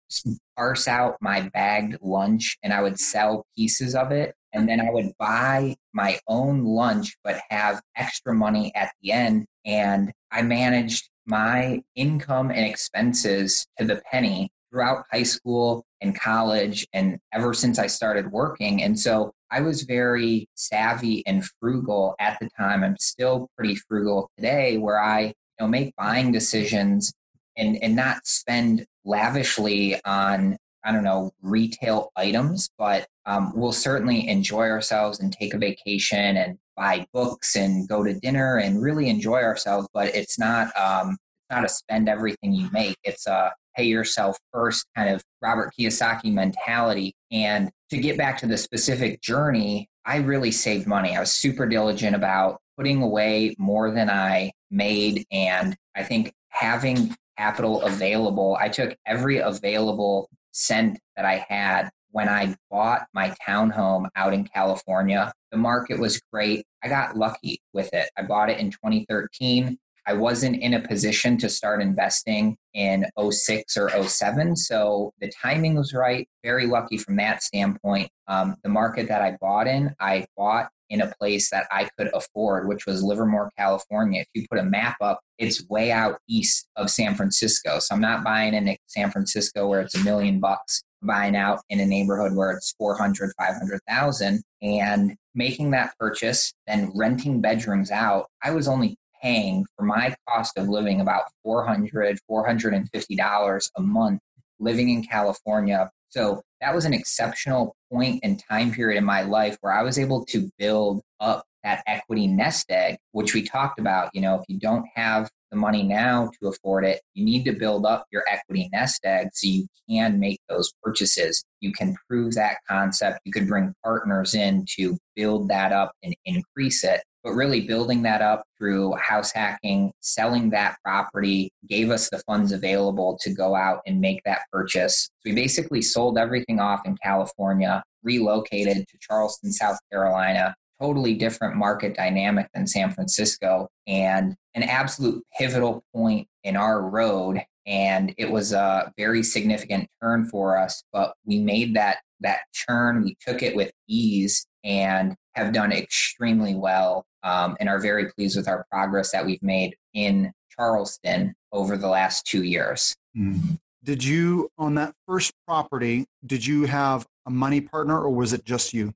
parse 0.57 0.89
out 0.89 1.17
my 1.21 1.49
bagged 1.53 1.99
lunch 2.03 2.59
and 2.63 2.73
I 2.73 2.83
would 2.83 2.99
sell 2.99 3.47
pieces 3.57 3.95
of 3.95 4.13
it. 4.13 4.35
And 4.53 4.69
then 4.69 4.81
I 4.81 4.91
would 4.91 5.13
buy 5.19 5.77
my 5.93 6.19
own 6.29 6.65
lunch, 6.65 7.17
but 7.23 7.41
have 7.51 7.83
extra 7.97 8.35
money 8.35 8.75
at 8.75 8.93
the 9.03 9.13
end. 9.13 9.47
And 9.67 10.13
I 10.31 10.43
managed 10.43 11.11
my 11.27 11.83
income 11.95 12.51
and 12.51 12.65
expenses 12.65 13.67
to 13.79 13.85
the 13.85 14.03
penny 14.11 14.51
throughout 14.71 15.05
high 15.11 15.23
school 15.23 15.85
and 16.01 16.19
college 16.19 16.87
and 16.93 17.19
ever 17.33 17.55
since 17.55 17.79
I 17.79 17.87
started 17.87 18.31
working. 18.31 18.83
And 18.83 18.99
so 18.99 19.33
I 19.51 19.61
was 19.61 19.83
very 19.83 20.49
savvy 20.55 21.25
and 21.27 21.45
frugal 21.61 22.15
at 22.19 22.39
the 22.41 22.49
time. 22.59 22.83
I'm 22.83 22.97
still 22.99 23.49
pretty 23.57 23.77
frugal 23.77 24.31
today 24.37 24.79
where 24.79 25.01
I 25.01 25.21
you 25.21 25.33
know 25.61 25.69
make 25.69 25.95
buying 25.97 26.33
decisions 26.33 27.13
and 27.57 27.83
and 27.83 27.97
not 27.97 28.27
spend 28.27 28.85
lavishly 29.05 30.01
on 30.05 30.57
I 30.85 30.93
don't 30.93 31.05
know 31.05 31.33
retail 31.43 32.13
items, 32.15 32.69
but 32.79 33.09
um, 33.25 33.53
we'll 33.57 33.73
certainly 33.73 34.29
enjoy 34.29 34.69
ourselves 34.69 35.19
and 35.19 35.33
take 35.33 35.53
a 35.53 35.59
vacation 35.59 36.37
and 36.37 36.59
buy 36.77 37.07
books 37.13 37.57
and 37.57 37.89
go 37.89 38.03
to 38.05 38.15
dinner 38.15 38.59
and 38.59 38.83
really 38.83 39.09
enjoy 39.09 39.43
ourselves. 39.43 39.89
But 39.93 40.15
it's 40.15 40.39
not 40.39 40.69
um, 40.77 41.17
not 41.51 41.65
a 41.65 41.69
spend 41.69 42.09
everything 42.09 42.53
you 42.53 42.69
make. 42.73 42.97
It's 43.05 43.27
a 43.27 43.53
pay 43.77 43.85
yourself 43.85 44.39
first 44.53 44.87
kind 44.97 45.15
of 45.15 45.23
Robert 45.43 45.73
Kiyosaki 45.79 46.33
mentality. 46.33 47.15
And 47.31 47.71
to 47.91 47.99
get 47.99 48.17
back 48.17 48.39
to 48.39 48.47
the 48.47 48.57
specific 48.57 49.21
journey, 49.21 49.89
I 50.05 50.17
really 50.17 50.51
saved 50.51 50.87
money. 50.87 51.17
I 51.17 51.21
was 51.21 51.33
super 51.33 51.67
diligent 51.67 52.17
about 52.17 52.61
putting 52.77 53.03
away 53.03 53.55
more 53.59 53.91
than 53.91 54.09
I 54.09 54.53
made. 54.71 55.25
And 55.31 55.77
I 55.95 56.03
think 56.03 56.33
having 56.49 57.15
capital 57.37 57.83
available, 57.83 58.57
I 58.59 58.69
took 58.69 58.97
every 59.07 59.39
available 59.39 60.29
cent 60.53 60.99
that 61.17 61.27
I 61.27 61.45
had 61.49 61.91
when 62.17 62.31
I 62.31 62.57
bought 62.71 63.09
my 63.13 63.35
townhome 63.47 64.07
out 64.17 64.33
in 64.33 64.45
California. 64.45 65.31
The 65.53 65.59
market 65.59 65.99
was 65.99 66.19
great. 66.33 66.65
I 66.83 66.89
got 66.89 67.15
lucky 67.15 67.61
with 67.75 67.93
it. 67.93 68.09
I 68.17 68.23
bought 68.23 68.49
it 68.49 68.59
in 68.59 68.71
2013. 68.71 69.77
I 70.07 70.15
wasn't 70.15 70.57
in 70.63 70.73
a 70.73 70.81
position 70.81 71.37
to 71.37 71.51
start 71.51 71.83
investing 71.83 72.57
in 72.73 73.05
06 73.31 73.77
or 73.77 73.91
07. 74.03 74.57
So 74.57 75.13
the 75.21 75.31
timing 75.31 75.75
was 75.75 75.93
right. 75.93 76.27
Very 76.43 76.67
lucky 76.67 76.97
from 76.97 77.17
that 77.17 77.43
standpoint. 77.43 78.09
Um, 78.29 78.57
the 78.63 78.71
market 78.71 79.09
that 79.09 79.21
I 79.21 79.37
bought 79.39 79.67
in, 79.67 79.95
I 80.01 80.25
bought 80.39 80.71
in 80.89 81.03
a 81.03 81.13
place 81.21 81.51
that 81.51 81.67
I 81.71 81.87
could 81.99 82.09
afford, 82.15 82.67
which 82.67 82.87
was 82.87 83.03
Livermore, 83.03 83.51
California. 83.59 84.23
If 84.23 84.29
you 84.33 84.47
put 84.51 84.59
a 84.59 84.65
map 84.65 84.97
up, 85.03 85.21
it's 85.37 85.69
way 85.69 85.93
out 85.93 86.19
east 86.31 86.67
of 86.77 86.89
San 86.89 87.15
Francisco. 87.15 87.79
So 87.79 87.95
I'm 87.95 88.01
not 88.01 88.25
buying 88.25 88.55
in 88.55 88.75
San 88.87 89.11
Francisco 89.11 89.69
where 89.69 89.83
it's 89.83 89.95
a 89.95 90.03
million 90.03 90.41
bucks. 90.41 90.83
Buying 91.03 91.37
out 91.37 91.61
in 91.69 91.81
a 91.81 91.87
neighborhood 91.87 92.35
where 92.35 92.53
it's 92.53 92.75
400, 92.79 93.33
500,000 93.39 94.43
and 94.63 95.17
making 95.35 95.71
that 95.73 95.95
purchase, 95.99 96.53
then 96.67 96.91
renting 96.95 97.41
bedrooms 97.41 97.91
out. 97.91 98.27
I 98.43 98.53
was 98.53 98.67
only 98.67 98.97
paying 99.23 99.65
for 99.77 99.85
my 99.85 100.15
cost 100.29 100.57
of 100.59 100.69
living 100.69 101.01
about 101.01 101.25
400 101.43 102.19
$450 102.31 103.71
a 103.77 103.83
month 103.83 104.21
living 104.59 104.91
in 104.91 105.03
California. 105.03 105.91
So 106.09 106.43
that 106.61 106.75
was 106.75 106.85
an 106.85 106.95
exceptional 106.95 107.75
point 107.93 108.21
and 108.23 108.43
time 108.49 108.73
period 108.73 108.99
in 108.99 109.05
my 109.05 109.23
life 109.23 109.59
where 109.61 109.73
I 109.73 109.83
was 109.83 109.99
able 109.99 110.25
to 110.27 110.51
build 110.59 111.03
up 111.21 111.45
that 111.67 111.83
equity 111.89 112.29
nest 112.29 112.71
egg, 112.71 112.97
which 113.11 113.35
we 113.35 113.43
talked 113.43 113.81
about. 113.81 114.09
You 114.15 114.21
know, 114.21 114.37
if 114.37 114.45
you 114.49 114.59
don't 114.59 114.87
have 114.95 115.29
the 115.51 115.57
money 115.57 115.83
now 115.83 116.31
to 116.41 116.49
afford 116.49 116.85
it, 116.85 117.03
you 117.15 117.25
need 117.25 117.45
to 117.45 117.53
build 117.53 117.85
up 117.85 118.07
your 118.13 118.25
equity 118.31 118.71
nest 118.73 119.05
egg 119.05 119.31
so 119.33 119.49
you 119.49 119.67
can 119.91 120.21
make 120.21 120.39
those 120.49 120.73
purchases. 120.83 121.45
You 121.61 121.73
can 121.73 121.97
prove 122.09 122.35
that 122.35 122.59
concept. 122.71 123.19
You 123.25 123.33
could 123.33 123.49
bring 123.49 123.75
partners 123.83 124.35
in 124.35 124.65
to 124.77 124.97
build 125.17 125.49
that 125.49 125.73
up 125.73 125.93
and 126.05 126.15
increase 126.25 126.85
it 126.85 127.03
but 127.25 127.33
really 127.33 127.63
building 127.63 128.03
that 128.03 128.23
up 128.23 128.45
through 128.57 128.95
house 128.95 129.33
hacking, 129.33 129.91
selling 129.99 130.49
that 130.51 130.77
property 130.85 131.51
gave 131.69 131.91
us 131.91 132.09
the 132.09 132.23
funds 132.25 132.53
available 132.53 133.19
to 133.21 133.33
go 133.33 133.57
out 133.57 133.81
and 133.85 134.01
make 134.01 134.23
that 134.25 134.43
purchase. 134.53 135.11
So 135.19 135.31
we 135.31 135.35
basically 135.35 135.83
sold 135.83 136.19
everything 136.19 136.61
off 136.61 136.83
in 136.85 136.97
California, 137.03 137.83
relocated 138.05 138.77
to 138.77 138.99
Charleston, 139.01 139.51
South 139.51 139.77
Carolina, 139.91 140.55
totally 140.81 141.15
different 141.15 141.57
market 141.57 141.97
dynamic 141.97 142.49
than 142.55 142.67
San 142.67 142.93
Francisco, 142.93 143.69
and 143.87 144.35
an 144.55 144.63
absolute 144.63 145.23
pivotal 145.39 145.85
point 145.95 146.29
in 146.45 146.57
our 146.57 146.83
road. 146.83 147.43
And 147.67 148.15
it 148.17 148.31
was 148.31 148.53
a 148.53 148.93
very 148.97 149.23
significant 149.23 149.89
turn 150.01 150.27
for 150.27 150.57
us, 150.57 150.83
but 150.93 151.15
we 151.25 151.39
made 151.39 151.75
that 151.75 151.99
that 152.21 152.41
turn. 152.69 153.03
We 153.03 153.17
took 153.27 153.43
it 153.43 153.57
with 153.57 153.73
ease 153.89 154.47
and 154.65 155.15
have 155.35 155.53
done 155.53 155.73
extremely 155.73 156.55
well 156.55 157.07
um, 157.23 157.57
and 157.61 157.69
are 157.69 157.81
very 157.81 158.11
pleased 158.13 158.37
with 158.37 158.49
our 158.49 158.65
progress 158.71 159.13
that 159.13 159.27
we've 159.27 159.43
made 159.43 159.77
in 159.95 160.33
Charleston 160.51 161.35
over 161.53 161.77
the 161.77 161.89
last 161.89 162.27
two 162.27 162.43
years. 162.43 162.95
Mm-hmm. 163.17 163.55
Did 163.85 164.03
you, 164.03 164.51
on 164.59 164.75
that 164.77 164.95
first 165.07 165.33
property, 165.47 166.07
did 166.25 166.45
you 166.45 166.65
have 166.65 167.07
a 167.27 167.31
money 167.31 167.61
partner 167.61 168.01
or 168.01 168.11
was 168.11 168.33
it 168.33 168.45
just 168.45 168.75
you? 168.75 168.93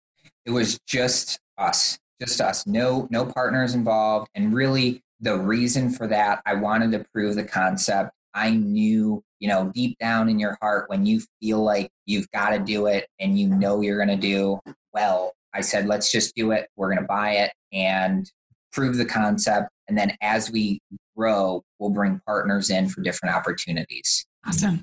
It 0.47 0.51
was 0.51 0.81
just 0.87 1.39
us, 1.61 1.99
just 2.21 2.41
us. 2.41 2.67
No, 2.67 3.07
no 3.11 3.27
partners 3.27 3.75
involved. 3.75 4.29
And 4.35 4.53
really, 4.53 5.03
the 5.21 5.39
reason 5.39 5.91
for 5.91 6.07
that, 6.09 6.41
I 6.47 6.55
wanted 6.55 6.93
to 6.93 7.05
prove 7.13 7.37
the 7.37 7.45
concept. 7.45 8.11
I 8.35 8.51
knew, 8.51 9.23
you 9.39 9.49
know, 9.49 9.71
deep 9.75 9.99
down 9.99 10.29
in 10.29 10.39
your 10.39 10.57
heart, 10.61 10.89
when 10.89 11.05
you 11.05 11.21
feel 11.41 11.63
like 11.63 11.91
you've 12.07 12.31
got 12.31 12.51
to 12.51 12.59
do 12.59 12.87
it 12.87 13.07
and 13.19 13.39
you 13.39 13.49
know 13.49 13.81
you're 13.81 14.03
going 14.05 14.09
to 14.09 14.17
do 14.17 14.61
well, 14.95 15.33
I 15.53 15.61
said, 15.61 15.87
let's 15.87 16.11
just 16.11 16.35
do 16.35 16.53
it. 16.53 16.69
We're 16.77 16.89
going 16.89 17.03
to 17.03 17.07
buy 17.07 17.33
it 17.33 17.53
and 17.73 18.31
prove 18.73 18.97
the 18.97 19.05
concept. 19.05 19.69
And 19.89 19.99
then 19.99 20.17
as 20.21 20.51
we 20.51 20.81
grow, 21.17 21.63
we'll 21.79 21.91
bring 21.91 22.21
partners 22.25 22.71
in 22.71 22.89
for 22.89 23.03
different 23.03 23.35
opportunities. 23.35 24.27
Awesome. 24.47 24.83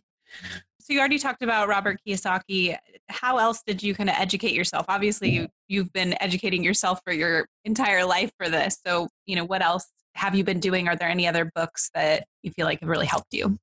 So 0.88 0.94
you 0.94 1.00
already 1.00 1.20
talked 1.20 1.44
about 1.44 1.68
Robert 1.68 2.00
Kiyosaki. 2.08 2.78
How 3.10 3.40
else 3.40 3.62
did 3.62 3.84
you 3.84 3.94
kind 3.94 4.10
of 4.10 4.16
educate 4.18 4.54
yourself? 4.54 4.86
Obviously, 4.88 5.30
you, 5.30 5.50
you've 5.68 5.92
been 5.92 6.16
educating 6.22 6.64
yourself 6.64 7.02
for 7.04 7.12
your 7.12 7.46
entire 7.66 8.06
life 8.06 8.32
for 8.38 8.48
this. 8.48 8.80
So, 8.88 9.10
you 9.26 9.36
know, 9.36 9.44
what 9.44 9.62
else 9.62 9.86
have 10.16 10.34
you 10.34 10.46
been 10.46 10.62
doing? 10.62 10.88
Are 10.88 10.96
there 10.96 11.10
any 11.10 11.28
other 11.28 11.52
books 11.54 11.90
that 11.94 12.24
you 12.42 12.52
feel 12.52 12.66
like 12.66 12.80
have 12.80 12.88
really 12.88 13.06
helped 13.06 13.34
you? 13.34 13.60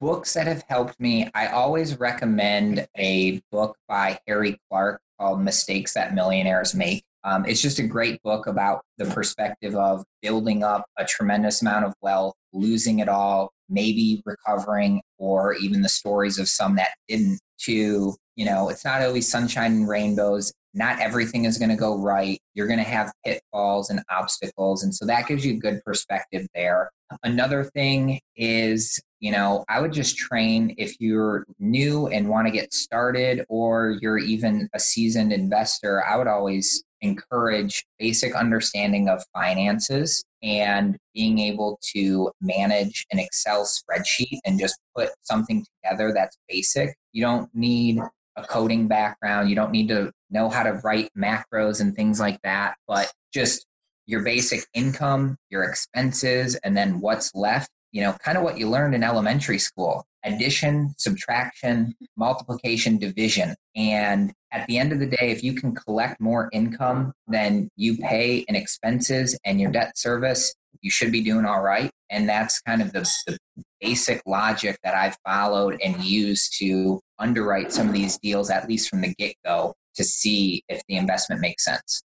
Books 0.00 0.34
that 0.34 0.48
have 0.48 0.64
helped 0.68 0.98
me. 0.98 1.30
I 1.36 1.46
always 1.46 2.00
recommend 2.00 2.88
a 2.98 3.40
book 3.52 3.76
by 3.86 4.18
Harry 4.26 4.58
Clark 4.68 5.00
called 5.20 5.42
Mistakes 5.42 5.94
That 5.94 6.16
Millionaires 6.16 6.74
Make. 6.74 7.04
Um, 7.22 7.44
it's 7.46 7.62
just 7.62 7.78
a 7.78 7.86
great 7.86 8.20
book 8.24 8.48
about 8.48 8.82
the 8.98 9.04
perspective 9.04 9.76
of 9.76 10.04
building 10.20 10.64
up 10.64 10.86
a 10.98 11.04
tremendous 11.04 11.62
amount 11.62 11.84
of 11.84 11.94
wealth, 12.02 12.34
losing 12.52 12.98
it 12.98 13.08
all, 13.08 13.52
maybe 13.68 14.22
recovering, 14.24 15.02
or 15.18 15.54
even 15.54 15.82
the 15.82 15.88
stories 15.88 16.38
of 16.38 16.48
some 16.48 16.76
that 16.76 16.90
didn't. 17.08 17.40
To, 17.60 18.14
you 18.36 18.44
know, 18.44 18.68
it's 18.68 18.84
not 18.84 19.00
always 19.00 19.26
sunshine 19.26 19.72
and 19.72 19.88
rainbows. 19.88 20.52
Not 20.74 21.00
everything 21.00 21.46
is 21.46 21.56
going 21.56 21.70
to 21.70 21.76
go 21.76 21.96
right. 21.96 22.38
You're 22.52 22.66
going 22.66 22.78
to 22.78 22.84
have 22.84 23.10
pitfalls 23.24 23.88
and 23.88 24.02
obstacles. 24.10 24.82
And 24.82 24.94
so 24.94 25.06
that 25.06 25.26
gives 25.26 25.44
you 25.44 25.54
a 25.54 25.58
good 25.58 25.80
perspective 25.82 26.46
there. 26.54 26.90
Another 27.22 27.64
thing 27.64 28.20
is 28.36 29.00
you 29.20 29.32
know, 29.32 29.64
I 29.68 29.80
would 29.80 29.92
just 29.92 30.16
train 30.16 30.74
if 30.78 30.94
you're 31.00 31.46
new 31.58 32.06
and 32.08 32.28
want 32.28 32.46
to 32.46 32.52
get 32.52 32.74
started 32.74 33.44
or 33.48 33.96
you're 34.00 34.18
even 34.18 34.68
a 34.74 34.78
seasoned 34.78 35.32
investor, 35.32 36.04
I 36.04 36.16
would 36.16 36.26
always 36.26 36.84
encourage 37.00 37.84
basic 37.98 38.34
understanding 38.34 39.08
of 39.08 39.24
finances 39.34 40.24
and 40.46 40.96
being 41.12 41.38
able 41.40 41.78
to 41.94 42.30
manage 42.40 43.04
an 43.10 43.18
Excel 43.18 43.66
spreadsheet 43.66 44.38
and 44.44 44.60
just 44.60 44.78
put 44.96 45.10
something 45.22 45.66
together 45.82 46.12
that's 46.14 46.38
basic. 46.48 46.94
You 47.12 47.22
don't 47.22 47.50
need 47.52 47.98
a 48.36 48.42
coding 48.42 48.86
background, 48.86 49.50
you 49.50 49.56
don't 49.56 49.72
need 49.72 49.88
to 49.88 50.12
know 50.30 50.48
how 50.48 50.62
to 50.62 50.80
write 50.84 51.10
macros 51.18 51.80
and 51.80 51.94
things 51.94 52.20
like 52.20 52.40
that, 52.42 52.76
but 52.86 53.12
just 53.34 53.66
your 54.06 54.22
basic 54.22 54.64
income, 54.72 55.36
your 55.50 55.64
expenses, 55.64 56.54
and 56.56 56.76
then 56.76 57.00
what's 57.00 57.34
left 57.34 57.70
you 57.96 58.02
know, 58.02 58.12
kind 58.22 58.36
of 58.36 58.44
what 58.44 58.58
you 58.58 58.68
learned 58.68 58.94
in 58.94 59.02
elementary 59.02 59.58
school 59.58 60.04
addition, 60.22 60.92
subtraction, 60.98 61.94
multiplication, 62.16 62.98
division. 62.98 63.54
And 63.74 64.34
at 64.52 64.66
the 64.66 64.78
end 64.78 64.92
of 64.92 65.00
the 65.00 65.06
day, 65.06 65.30
if 65.30 65.42
you 65.42 65.54
can 65.54 65.74
collect 65.74 66.20
more 66.20 66.48
income 66.52 67.12
than 67.26 67.68
you 67.76 67.96
pay 67.98 68.38
in 68.38 68.54
expenses 68.54 69.38
and 69.44 69.60
your 69.60 69.70
debt 69.70 69.98
service, 69.98 70.54
you 70.80 70.90
should 70.90 71.10
be 71.10 71.22
doing 71.22 71.44
all 71.44 71.62
right. 71.62 71.90
And 72.10 72.28
that's 72.28 72.60
kind 72.60 72.80
of 72.80 72.92
the, 72.92 73.08
the 73.26 73.38
basic 73.80 74.22
logic 74.26 74.78
that 74.84 74.94
I've 74.94 75.16
followed 75.26 75.80
and 75.84 76.02
used 76.02 76.56
to 76.58 77.00
underwrite 77.18 77.72
some 77.72 77.88
of 77.88 77.92
these 77.92 78.18
deals, 78.18 78.50
at 78.50 78.68
least 78.68 78.88
from 78.88 79.00
the 79.00 79.14
get 79.14 79.34
go, 79.44 79.74
to 79.96 80.04
see 80.04 80.62
if 80.68 80.82
the 80.88 80.96
investment 80.96 81.40
makes 81.40 81.64
sense. 81.64 82.02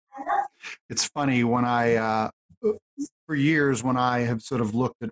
It's 0.91 1.07
funny 1.07 1.45
when 1.45 1.65
I, 1.65 1.95
uh, 1.95 2.31
for 3.27 3.35
years, 3.35 3.83
when 3.83 3.97
I 3.97 4.21
have 4.21 4.43
sort 4.43 4.61
of 4.61 4.75
looked 4.75 5.03
at 5.03 5.11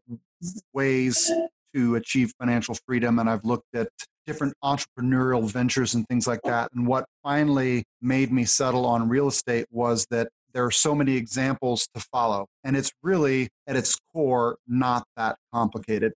ways 0.72 1.30
to 1.74 1.94
achieve 1.94 2.32
financial 2.38 2.76
freedom 2.86 3.18
and 3.18 3.30
I've 3.30 3.44
looked 3.44 3.74
at 3.74 3.88
different 4.26 4.54
entrepreneurial 4.62 5.44
ventures 5.50 5.94
and 5.94 6.06
things 6.08 6.26
like 6.26 6.42
that. 6.42 6.70
And 6.74 6.86
what 6.86 7.04
finally 7.22 7.84
made 8.00 8.32
me 8.32 8.44
settle 8.44 8.86
on 8.86 9.08
real 9.08 9.28
estate 9.28 9.66
was 9.70 10.06
that 10.10 10.28
there 10.52 10.64
are 10.64 10.70
so 10.70 10.94
many 10.94 11.16
examples 11.16 11.88
to 11.94 12.04
follow. 12.12 12.46
And 12.64 12.76
it's 12.76 12.92
really, 13.02 13.48
at 13.66 13.76
its 13.76 13.96
core, 14.12 14.56
not 14.66 15.04
that 15.16 15.36
complicated. 15.52 16.12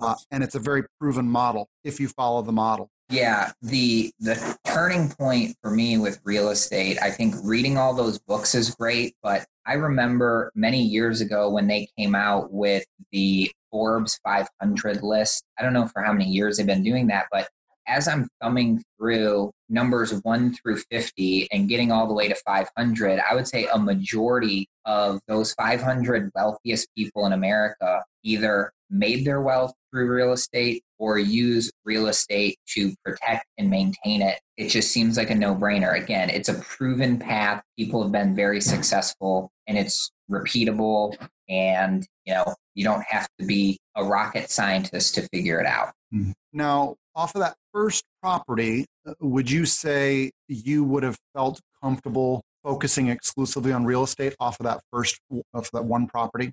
Uh, 0.00 0.14
and 0.30 0.44
it's 0.44 0.54
a 0.54 0.60
very 0.60 0.84
proven 1.00 1.26
model 1.26 1.68
if 1.82 1.98
you 1.98 2.08
follow 2.08 2.42
the 2.42 2.52
model. 2.52 2.88
Yeah, 3.08 3.50
the 3.60 4.10
the 4.20 4.56
turning 4.64 5.10
point 5.10 5.56
for 5.60 5.70
me 5.70 5.98
with 5.98 6.20
real 6.24 6.48
estate, 6.48 6.98
I 7.02 7.10
think 7.10 7.34
reading 7.42 7.76
all 7.76 7.92
those 7.92 8.18
books 8.18 8.54
is 8.54 8.74
great, 8.74 9.14
but 9.22 9.44
I 9.66 9.74
remember 9.74 10.50
many 10.54 10.82
years 10.82 11.20
ago 11.20 11.50
when 11.50 11.66
they 11.66 11.88
came 11.98 12.14
out 12.14 12.52
with 12.52 12.86
the 13.10 13.50
Forbes 13.72 14.20
500 14.24 15.02
list. 15.02 15.42
I 15.58 15.62
don't 15.62 15.72
know 15.72 15.88
for 15.88 16.02
how 16.02 16.12
many 16.12 16.26
years 16.26 16.56
they've 16.56 16.66
been 16.66 16.84
doing 16.84 17.08
that, 17.08 17.26
but 17.32 17.48
as 17.88 18.06
I'm 18.06 18.28
thumbing 18.40 18.82
through 18.96 19.50
numbers 19.68 20.12
1 20.22 20.54
through 20.54 20.76
50 20.90 21.48
and 21.50 21.68
getting 21.68 21.90
all 21.90 22.06
the 22.06 22.14
way 22.14 22.28
to 22.28 22.34
500, 22.46 23.20
I 23.28 23.34
would 23.34 23.48
say 23.48 23.66
a 23.72 23.78
majority 23.78 24.68
of 24.84 25.20
those 25.26 25.52
500 25.54 26.30
wealthiest 26.34 26.88
people 26.96 27.26
in 27.26 27.32
America 27.32 28.04
either 28.22 28.72
made 28.90 29.24
their 29.24 29.40
wealth 29.40 29.72
through 29.90 30.12
real 30.12 30.32
estate 30.32 30.84
or 30.98 31.18
use 31.18 31.72
real 31.84 32.06
estate 32.06 32.58
to 32.68 32.94
protect 33.04 33.46
and 33.58 33.70
maintain 33.70 34.22
it. 34.22 34.38
It 34.56 34.68
just 34.68 34.92
seems 34.92 35.16
like 35.16 35.30
a 35.30 35.34
no 35.34 35.54
brainer. 35.54 36.00
Again, 36.00 36.30
it's 36.30 36.48
a 36.48 36.54
proven 36.54 37.18
path. 37.18 37.62
People 37.78 38.02
have 38.02 38.12
been 38.12 38.36
very 38.36 38.60
successful 38.60 39.50
and 39.66 39.78
it's 39.78 40.12
repeatable 40.32 41.14
and 41.48 42.06
you 42.24 42.32
know 42.34 42.54
you 42.74 42.84
don't 42.84 43.04
have 43.08 43.28
to 43.38 43.46
be 43.46 43.78
a 43.96 44.04
rocket 44.04 44.50
scientist 44.50 45.14
to 45.14 45.22
figure 45.28 45.60
it 45.60 45.66
out 45.66 45.92
mm-hmm. 46.12 46.32
now 46.52 46.94
off 47.14 47.34
of 47.34 47.40
that 47.40 47.54
first 47.72 48.04
property 48.22 48.86
would 49.20 49.50
you 49.50 49.66
say 49.66 50.30
you 50.48 50.84
would 50.84 51.02
have 51.02 51.18
felt 51.34 51.60
comfortable 51.82 52.42
focusing 52.62 53.08
exclusively 53.08 53.72
on 53.72 53.84
real 53.84 54.04
estate 54.04 54.34
off 54.40 54.58
of 54.60 54.64
that 54.64 54.80
first 54.92 55.18
of 55.54 55.68
that 55.72 55.84
one 55.84 56.06
property? 56.06 56.52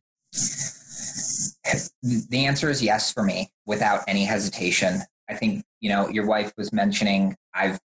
The 2.01 2.45
answer 2.45 2.69
is 2.69 2.81
yes 2.81 3.13
for 3.13 3.23
me 3.23 3.49
without 3.65 4.01
any 4.07 4.25
hesitation. 4.25 5.01
I 5.29 5.35
think, 5.35 5.63
you 5.79 5.89
know, 5.89 6.07
your 6.09 6.25
wife 6.25 6.51
was 6.57 6.73
mentioning 6.73 7.35
I've 7.53 7.79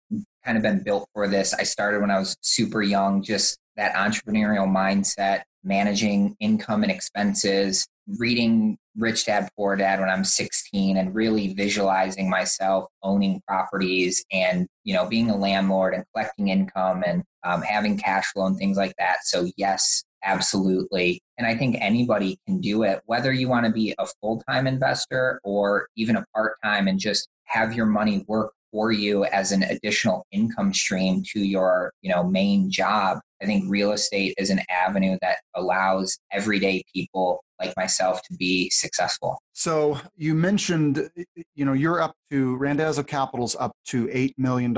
kind 0.44 0.56
of 0.56 0.62
been 0.62 0.82
built 0.82 1.08
for 1.14 1.28
this. 1.28 1.54
I 1.54 1.62
started 1.62 2.00
when 2.00 2.10
I 2.10 2.18
was 2.18 2.36
super 2.42 2.82
young, 2.82 3.22
just 3.22 3.58
that 3.76 3.94
entrepreneurial 3.94 4.68
mindset, 4.68 5.42
managing 5.62 6.36
income 6.40 6.82
and 6.82 6.92
expenses, 6.92 7.86
reading 8.18 8.76
Rich 8.96 9.26
Dad 9.26 9.48
Poor 9.56 9.76
Dad 9.76 10.00
when 10.00 10.08
I'm 10.08 10.24
16 10.24 10.96
and 10.96 11.14
really 11.14 11.54
visualizing 11.54 12.28
myself 12.28 12.86
owning 13.02 13.40
properties 13.46 14.24
and 14.32 14.66
you 14.84 14.94
know 14.94 15.06
being 15.06 15.30
a 15.30 15.36
landlord 15.36 15.94
and 15.94 16.04
collecting 16.12 16.48
income 16.48 17.04
and 17.06 17.22
um, 17.44 17.62
having 17.62 17.96
cash 17.96 18.26
flow 18.32 18.46
and 18.46 18.56
things 18.56 18.76
like 18.76 18.94
that. 18.98 19.18
So 19.24 19.48
yes, 19.56 20.04
absolutely. 20.24 21.22
And 21.38 21.46
I 21.46 21.56
think 21.56 21.76
anybody 21.80 22.38
can 22.46 22.60
do 22.60 22.82
it, 22.82 23.00
whether 23.06 23.32
you 23.32 23.48
want 23.48 23.66
to 23.66 23.72
be 23.72 23.94
a 23.98 24.06
full 24.20 24.42
time 24.48 24.66
investor 24.66 25.40
or 25.44 25.88
even 25.96 26.16
a 26.16 26.24
part 26.34 26.56
time 26.62 26.88
and 26.88 26.98
just 26.98 27.28
have 27.44 27.74
your 27.74 27.86
money 27.86 28.24
work 28.28 28.52
for 28.72 28.92
you 28.92 29.24
as 29.24 29.52
an 29.52 29.62
additional 29.64 30.24
income 30.30 30.72
stream 30.72 31.22
to 31.32 31.40
your 31.40 31.92
you 32.02 32.10
know 32.10 32.24
main 32.24 32.70
job 32.70 33.18
i 33.42 33.46
think 33.46 33.64
real 33.68 33.92
estate 33.92 34.34
is 34.38 34.50
an 34.50 34.60
avenue 34.70 35.16
that 35.20 35.38
allows 35.54 36.18
everyday 36.32 36.82
people 36.92 37.42
like 37.60 37.76
myself 37.76 38.22
to 38.22 38.34
be 38.34 38.70
successful. 38.70 39.38
So 39.52 39.98
you 40.16 40.34
mentioned 40.34 41.10
you 41.54 41.64
know 41.64 41.74
you're 41.74 42.00
up 42.00 42.14
to 42.30 42.56
randazzo 42.56 43.02
capital's 43.02 43.54
up 43.56 43.72
to 43.86 44.06
$8 44.06 44.34
million 44.38 44.74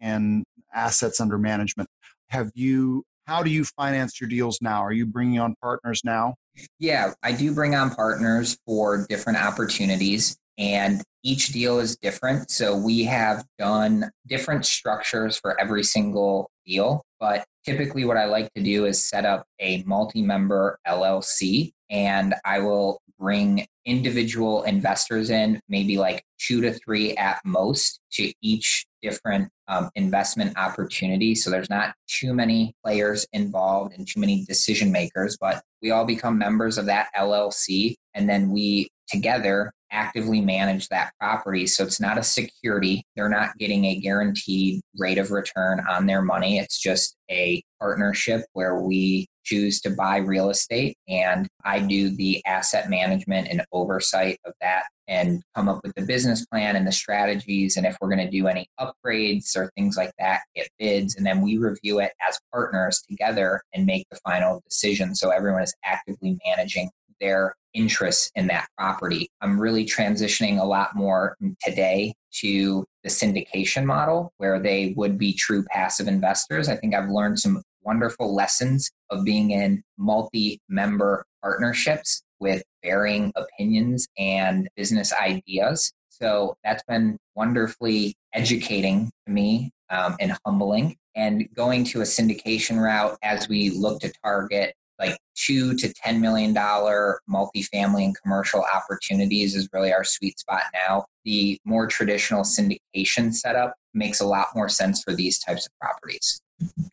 in 0.00 0.44
assets 0.74 1.20
under 1.20 1.38
management. 1.38 1.88
Have 2.28 2.50
you 2.54 3.04
how 3.26 3.42
do 3.42 3.50
you 3.50 3.64
finance 3.64 4.20
your 4.20 4.28
deals 4.28 4.58
now? 4.60 4.82
Are 4.84 4.92
you 4.92 5.06
bringing 5.06 5.38
on 5.38 5.54
partners 5.62 6.02
now? 6.04 6.34
Yeah 6.78 7.12
i 7.22 7.32
do 7.32 7.54
bring 7.54 7.74
on 7.74 7.94
partners 7.94 8.58
for 8.66 9.06
different 9.08 9.38
opportunities 9.38 10.36
and 10.58 11.02
each 11.22 11.48
deal 11.48 11.78
is 11.80 11.96
different. 11.96 12.50
So 12.50 12.76
we 12.76 13.04
have 13.04 13.44
done 13.58 14.10
different 14.26 14.64
structures 14.64 15.38
for 15.38 15.60
every 15.60 15.82
single 15.82 16.50
deal. 16.64 17.02
But 17.18 17.44
typically, 17.64 18.04
what 18.04 18.16
I 18.16 18.26
like 18.26 18.52
to 18.54 18.62
do 18.62 18.84
is 18.84 19.04
set 19.04 19.24
up 19.24 19.44
a 19.60 19.82
multi 19.84 20.22
member 20.22 20.78
LLC 20.86 21.72
and 21.90 22.34
I 22.44 22.60
will 22.60 23.00
bring 23.18 23.66
individual 23.84 24.64
investors 24.64 25.30
in, 25.30 25.60
maybe 25.68 25.96
like 25.96 26.22
two 26.38 26.60
to 26.60 26.72
three 26.72 27.16
at 27.16 27.40
most, 27.44 28.00
to 28.12 28.32
each 28.42 28.84
different 29.00 29.48
um, 29.68 29.90
investment 29.94 30.56
opportunity. 30.58 31.34
So 31.34 31.50
there's 31.50 31.70
not 31.70 31.94
too 32.08 32.34
many 32.34 32.74
players 32.84 33.26
involved 33.32 33.94
and 33.96 34.06
too 34.06 34.20
many 34.20 34.44
decision 34.44 34.92
makers, 34.92 35.38
but 35.40 35.62
we 35.80 35.90
all 35.90 36.04
become 36.04 36.36
members 36.38 36.78
of 36.78 36.86
that 36.86 37.08
LLC. 37.16 37.94
And 38.14 38.28
then 38.28 38.50
we 38.50 38.88
together 39.08 39.72
actively 39.90 40.40
manage 40.40 40.88
that 40.88 41.12
property. 41.20 41.66
So 41.66 41.84
it's 41.84 42.00
not 42.00 42.18
a 42.18 42.22
security. 42.22 43.04
They're 43.14 43.28
not 43.28 43.56
getting 43.58 43.84
a 43.84 44.00
guaranteed 44.00 44.80
rate 44.98 45.18
of 45.18 45.30
return 45.30 45.84
on 45.88 46.06
their 46.06 46.22
money. 46.22 46.58
It's 46.58 46.78
just 46.78 47.16
a 47.30 47.62
partnership 47.80 48.44
where 48.52 48.80
we 48.80 49.26
choose 49.44 49.80
to 49.80 49.90
buy 49.90 50.16
real 50.16 50.50
estate 50.50 50.96
and 51.08 51.46
I 51.64 51.78
do 51.78 52.10
the 52.10 52.44
asset 52.46 52.90
management 52.90 53.48
and 53.48 53.64
oversight 53.72 54.38
of 54.44 54.54
that 54.60 54.84
and 55.08 55.40
come 55.54 55.68
up 55.68 55.80
with 55.84 55.94
the 55.94 56.02
business 56.02 56.44
plan 56.46 56.74
and 56.74 56.86
the 56.86 56.92
strategies 56.92 57.76
and 57.76 57.86
if 57.86 57.96
we're 58.00 58.08
going 58.08 58.24
to 58.24 58.30
do 58.30 58.48
any 58.48 58.66
upgrades 58.80 59.56
or 59.56 59.70
things 59.76 59.96
like 59.96 60.10
that 60.18 60.42
get 60.56 60.68
bids 60.80 61.14
and 61.14 61.24
then 61.24 61.42
we 61.42 61.58
review 61.58 62.00
it 62.00 62.12
as 62.28 62.38
partners 62.52 63.02
together 63.08 63.62
and 63.72 63.86
make 63.86 64.04
the 64.10 64.18
final 64.26 64.60
decision 64.68 65.14
so 65.14 65.30
everyone 65.30 65.62
is 65.62 65.74
actively 65.84 66.36
managing 66.44 66.90
their 67.20 67.54
interests 67.74 68.30
in 68.34 68.46
that 68.48 68.68
property. 68.76 69.28
I'm 69.40 69.60
really 69.60 69.84
transitioning 69.84 70.58
a 70.58 70.64
lot 70.64 70.96
more 70.96 71.36
today 71.62 72.14
to 72.40 72.84
the 73.04 73.10
syndication 73.10 73.84
model 73.84 74.32
where 74.38 74.58
they 74.58 74.94
would 74.96 75.18
be 75.18 75.32
true 75.32 75.64
passive 75.70 76.08
investors. 76.08 76.68
I 76.68 76.76
think 76.76 76.94
I've 76.94 77.10
learned 77.10 77.38
some 77.38 77.62
wonderful 77.82 78.34
lessons 78.34 78.90
of 79.10 79.24
being 79.24 79.52
in 79.52 79.82
multi 79.96 80.60
member 80.68 81.24
partnerships 81.42 82.22
with 82.40 82.62
varying 82.84 83.32
opinions 83.36 84.06
and 84.18 84.68
business 84.76 85.12
ideas. 85.12 85.92
So 86.10 86.56
that's 86.64 86.82
been 86.88 87.18
wonderfully 87.34 88.16
educating 88.34 89.10
to 89.26 89.32
me 89.32 89.70
um, 89.90 90.16
and 90.18 90.36
humbling. 90.44 90.96
And 91.14 91.48
going 91.54 91.84
to 91.84 92.00
a 92.00 92.04
syndication 92.04 92.78
route 92.82 93.16
as 93.22 93.48
we 93.48 93.70
look 93.70 94.00
to 94.00 94.12
target 94.22 94.74
like 94.98 95.18
two 95.34 95.74
to 95.74 95.92
ten 95.92 96.20
million 96.20 96.52
dollar 96.52 97.20
multifamily 97.28 98.04
and 98.04 98.16
commercial 98.20 98.64
opportunities 98.74 99.54
is 99.54 99.68
really 99.72 99.92
our 99.92 100.04
sweet 100.04 100.38
spot 100.38 100.62
now. 100.72 101.04
The 101.24 101.58
more 101.64 101.86
traditional 101.86 102.42
syndication 102.42 103.34
setup 103.34 103.74
makes 103.94 104.20
a 104.20 104.26
lot 104.26 104.48
more 104.54 104.68
sense 104.68 105.02
for 105.02 105.14
these 105.14 105.38
types 105.38 105.66
of 105.66 105.72
properties. 105.80 106.40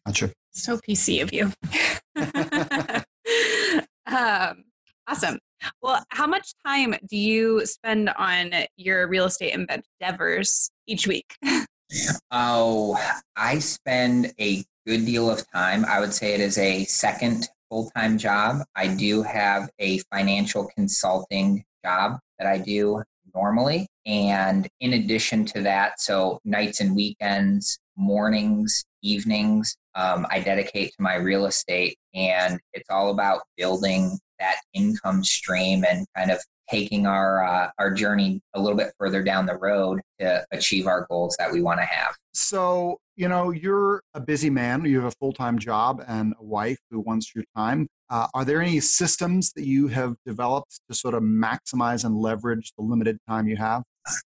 Gotcha. 0.06 0.32
So 0.52 0.78
PC 0.78 1.22
of 1.22 1.34
you. 1.34 1.52
um, 4.08 4.64
awesome. 5.08 5.40
Well, 5.82 6.04
how 6.10 6.28
much 6.28 6.54
time 6.66 6.96
do 7.08 7.18
you 7.18 7.66
spend 7.66 8.10
on 8.10 8.52
your 8.76 9.08
real 9.08 9.26
estate 9.26 9.54
endeavors 9.54 10.70
each 10.88 11.08
week? 11.08 11.38
oh, 12.32 13.00
I 13.36 13.60
spend 13.60 14.34
a 14.40 14.64
good 14.86 15.06
deal 15.06 15.30
of 15.30 15.50
time. 15.52 15.86
I 15.86 16.00
would 16.00 16.14
say 16.14 16.34
it 16.34 16.42
is 16.42 16.58
a 16.58 16.84
second 16.86 17.50
full 17.74 17.90
time 17.96 18.20
job. 18.20 18.58
I 18.76 18.88
do 18.88 19.24
have 19.24 19.68
a 19.80 19.98
financial 20.14 20.70
consulting 20.76 21.64
job 21.84 22.20
that 22.38 22.48
I 22.48 22.60
do 22.60 23.02
normally. 23.34 23.88
And 24.06 24.68
in 24.80 24.94
addition 24.94 25.44
to 25.46 25.62
that, 25.62 26.00
so 26.00 26.40
nights 26.46 26.82
and 26.82 26.96
weekends, 26.96 27.80
mornings, 27.98 28.84
evenings, 29.02 29.76
um, 29.96 30.28
I 30.30 30.40
dedicate 30.40 30.90
to 30.90 31.02
my 31.02 31.16
real 31.16 31.48
estate. 31.48 31.98
And 32.14 32.60
it's 32.74 32.90
all 32.92 33.10
about 33.10 33.42
building 33.58 34.20
that 34.38 34.58
income 34.76 35.24
stream 35.24 35.84
and 35.84 36.06
kind 36.16 36.30
of 36.30 36.40
taking 36.70 37.08
our 37.08 37.44
uh, 37.44 37.72
our 37.80 37.92
journey 37.92 38.42
a 38.54 38.62
little 38.62 38.78
bit 38.78 38.94
further 39.00 39.24
down 39.24 39.48
the 39.48 39.58
road 39.58 40.00
to 40.20 40.46
achieve 40.52 40.86
our 40.86 41.08
goals 41.10 41.36
that 41.40 41.52
we 41.52 41.64
want 41.64 41.80
to 41.80 41.86
have. 41.86 42.14
So, 42.34 43.00
you 43.16 43.28
know, 43.28 43.52
you're 43.52 44.02
a 44.14 44.20
busy 44.20 44.50
man. 44.50 44.86
You 44.86 45.02
have 45.02 45.14
a 45.14 45.16
full 45.20 45.34
time 45.34 45.60
job 45.60 46.04
and 46.08 46.34
a 46.40 46.44
wife 46.44 46.80
who 46.90 47.00
wants 47.00 47.34
your 47.36 47.44
time. 47.56 47.88
Uh, 48.10 48.28
are 48.34 48.46
there 48.46 48.62
any 48.62 48.80
systems 48.80 49.54
that 49.54 49.66
you 49.66 49.88
have 49.88 50.16
developed 50.26 50.80
to 50.90 50.96
sort 50.96 51.14
of 51.14 51.24
maximize 51.24 52.06
and 52.06 52.16
leverage 52.16 52.74
the 52.78 52.84
limited 52.84 53.18
time 53.28 53.48
you 53.48 53.58
have? 53.58 53.84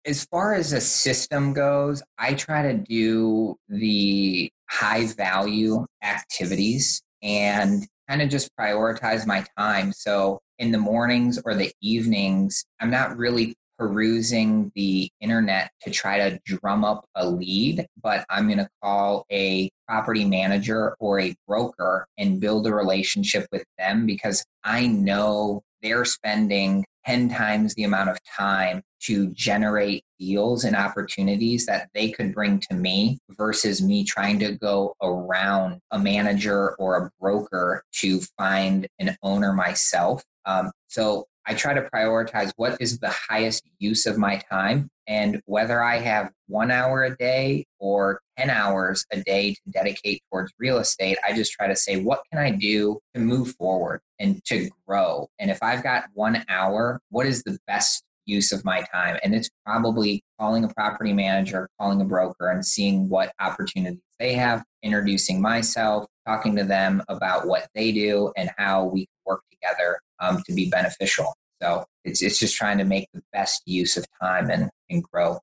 As 0.05 0.25
far 0.25 0.53
as 0.53 0.73
a 0.73 0.81
system 0.81 1.53
goes, 1.53 2.03
I 2.17 2.33
try 2.33 2.61
to 2.63 2.77
do 2.77 3.55
the 3.69 4.49
high 4.69 5.07
value 5.07 5.85
activities 6.03 7.01
and 7.21 7.87
kind 8.09 8.21
of 8.21 8.29
just 8.29 8.49
prioritize 8.59 9.25
my 9.25 9.45
time. 9.57 9.93
So 9.93 10.39
in 10.59 10.71
the 10.71 10.77
mornings 10.77 11.39
or 11.45 11.55
the 11.55 11.71
evenings, 11.81 12.63
I'm 12.79 12.91
not 12.91 13.17
really 13.17 13.55
perusing 13.81 14.71
the 14.75 15.09
internet 15.21 15.71
to 15.81 15.89
try 15.89 16.29
to 16.29 16.39
drum 16.45 16.85
up 16.85 17.03
a 17.15 17.27
lead, 17.27 17.87
but 18.03 18.23
I'm 18.29 18.45
going 18.45 18.59
to 18.59 18.69
call 18.83 19.25
a 19.31 19.71
property 19.87 20.23
manager 20.23 20.95
or 20.99 21.19
a 21.19 21.33
broker 21.47 22.05
and 22.15 22.39
build 22.39 22.67
a 22.67 22.75
relationship 22.75 23.47
with 23.51 23.63
them 23.79 24.05
because 24.05 24.45
I 24.63 24.85
know 24.85 25.63
they're 25.81 26.05
spending 26.05 26.85
10 27.07 27.29
times 27.29 27.73
the 27.73 27.83
amount 27.83 28.11
of 28.11 28.19
time 28.23 28.83
to 29.05 29.31
generate 29.31 30.03
deals 30.19 30.63
and 30.63 30.75
opportunities 30.75 31.65
that 31.65 31.89
they 31.95 32.11
could 32.11 32.35
bring 32.35 32.59
to 32.59 32.75
me 32.75 33.17
versus 33.31 33.81
me 33.81 34.03
trying 34.03 34.37
to 34.37 34.51
go 34.51 34.93
around 35.01 35.79
a 35.89 35.97
manager 35.97 36.75
or 36.75 36.97
a 36.97 37.09
broker 37.19 37.81
to 37.93 38.19
find 38.37 38.87
an 38.99 39.17
owner 39.23 39.53
myself. 39.53 40.23
Um, 40.45 40.69
so 40.87 41.25
I 41.47 41.53
try 41.53 41.73
to 41.73 41.89
prioritize 41.93 42.51
what 42.55 42.77
is 42.79 42.99
the 42.99 43.09
highest 43.09 43.63
use 43.79 44.05
of 44.05 44.17
my 44.17 44.41
time 44.51 44.89
and 45.07 45.41
whether 45.45 45.83
I 45.83 45.97
have 45.97 46.31
one 46.47 46.71
hour 46.71 47.03
a 47.03 47.15
day 47.17 47.65
or 47.79 48.21
10 48.37 48.49
hours 48.49 49.05
a 49.11 49.21
day 49.21 49.53
to 49.53 49.71
dedicate 49.71 50.21
towards 50.31 50.53
real 50.57 50.77
estate, 50.77 51.17
I 51.27 51.33
just 51.33 51.51
try 51.51 51.67
to 51.67 51.75
say, 51.75 52.01
what 52.01 52.21
can 52.31 52.41
I 52.41 52.51
do 52.51 52.99
to 53.13 53.19
move 53.19 53.53
forward 53.55 53.99
and 54.19 54.43
to 54.45 54.69
grow? 54.87 55.27
And 55.37 55.51
if 55.51 55.61
I've 55.61 55.83
got 55.83 56.05
one 56.13 56.45
hour, 56.47 57.01
what 57.09 57.25
is 57.25 57.43
the 57.43 57.57
best 57.67 58.03
use 58.25 58.51
of 58.51 58.63
my 58.63 58.85
time? 58.93 59.17
And 59.23 59.35
it's 59.35 59.49
probably 59.65 60.23
calling 60.39 60.63
a 60.63 60.69
property 60.69 61.11
manager, 61.11 61.67
calling 61.79 61.99
a 61.99 62.05
broker, 62.05 62.49
and 62.49 62.65
seeing 62.65 63.09
what 63.09 63.33
opportunities 63.39 63.99
they 64.17 64.33
have, 64.35 64.63
introducing 64.83 65.41
myself, 65.41 66.05
talking 66.27 66.55
to 66.55 66.63
them 66.63 67.03
about 67.07 67.47
what 67.47 67.67
they 67.75 67.91
do 67.91 68.31
and 68.37 68.49
how 68.57 68.85
we 68.85 69.07
work 69.25 69.41
together 69.51 69.99
um, 70.19 70.41
to 70.47 70.53
be 70.53 70.69
beneficial. 70.69 71.33
So 71.61 71.85
it's 72.03 72.21
it's 72.21 72.39
just 72.39 72.55
trying 72.55 72.79
to 72.79 72.85
make 72.85 73.07
the 73.13 73.21
best 73.31 73.61
use 73.65 73.97
of 73.97 74.05
time 74.21 74.49
and 74.49 74.69
and 74.89 75.03
grow. 75.03 75.39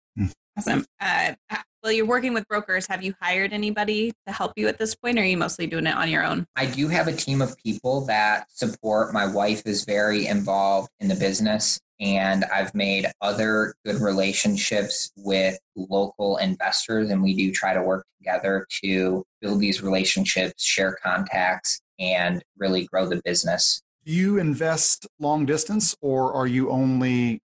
Awesome. 0.56 0.84
Uh, 1.00 1.34
well, 1.82 1.92
you're 1.92 2.06
working 2.06 2.34
with 2.34 2.46
brokers. 2.48 2.86
Have 2.88 3.04
you 3.04 3.14
hired 3.20 3.52
anybody 3.52 4.12
to 4.26 4.32
help 4.32 4.52
you 4.56 4.66
at 4.66 4.78
this 4.78 4.96
point, 4.96 5.18
or 5.18 5.22
are 5.22 5.24
you 5.24 5.36
mostly 5.36 5.68
doing 5.68 5.86
it 5.86 5.94
on 5.94 6.10
your 6.10 6.24
own? 6.24 6.46
I 6.56 6.66
do 6.66 6.88
have 6.88 7.06
a 7.06 7.12
team 7.12 7.40
of 7.40 7.56
people 7.56 8.04
that 8.06 8.50
support. 8.50 9.12
My 9.14 9.26
wife 9.26 9.62
is 9.64 9.84
very 9.84 10.26
involved 10.26 10.88
in 10.98 11.06
the 11.06 11.14
business, 11.14 11.78
and 12.00 12.44
I've 12.44 12.74
made 12.74 13.06
other 13.20 13.74
good 13.84 14.00
relationships 14.00 15.10
with 15.16 15.58
local 15.76 16.36
investors, 16.38 17.10
and 17.10 17.22
we 17.22 17.34
do 17.34 17.52
try 17.52 17.74
to 17.74 17.82
work 17.82 18.06
together 18.18 18.66
to 18.84 19.24
build 19.40 19.60
these 19.60 19.82
relationships, 19.82 20.64
share 20.64 20.98
contacts, 21.02 21.80
and 21.98 22.42
really 22.56 22.86
grow 22.86 23.06
the 23.06 23.20
business. 23.24 23.80
Do 24.04 24.12
you 24.12 24.38
invest 24.38 25.06
long 25.18 25.44
distance, 25.46 25.94
or 26.00 26.32
are 26.32 26.46
you 26.46 26.70
only 26.70 27.40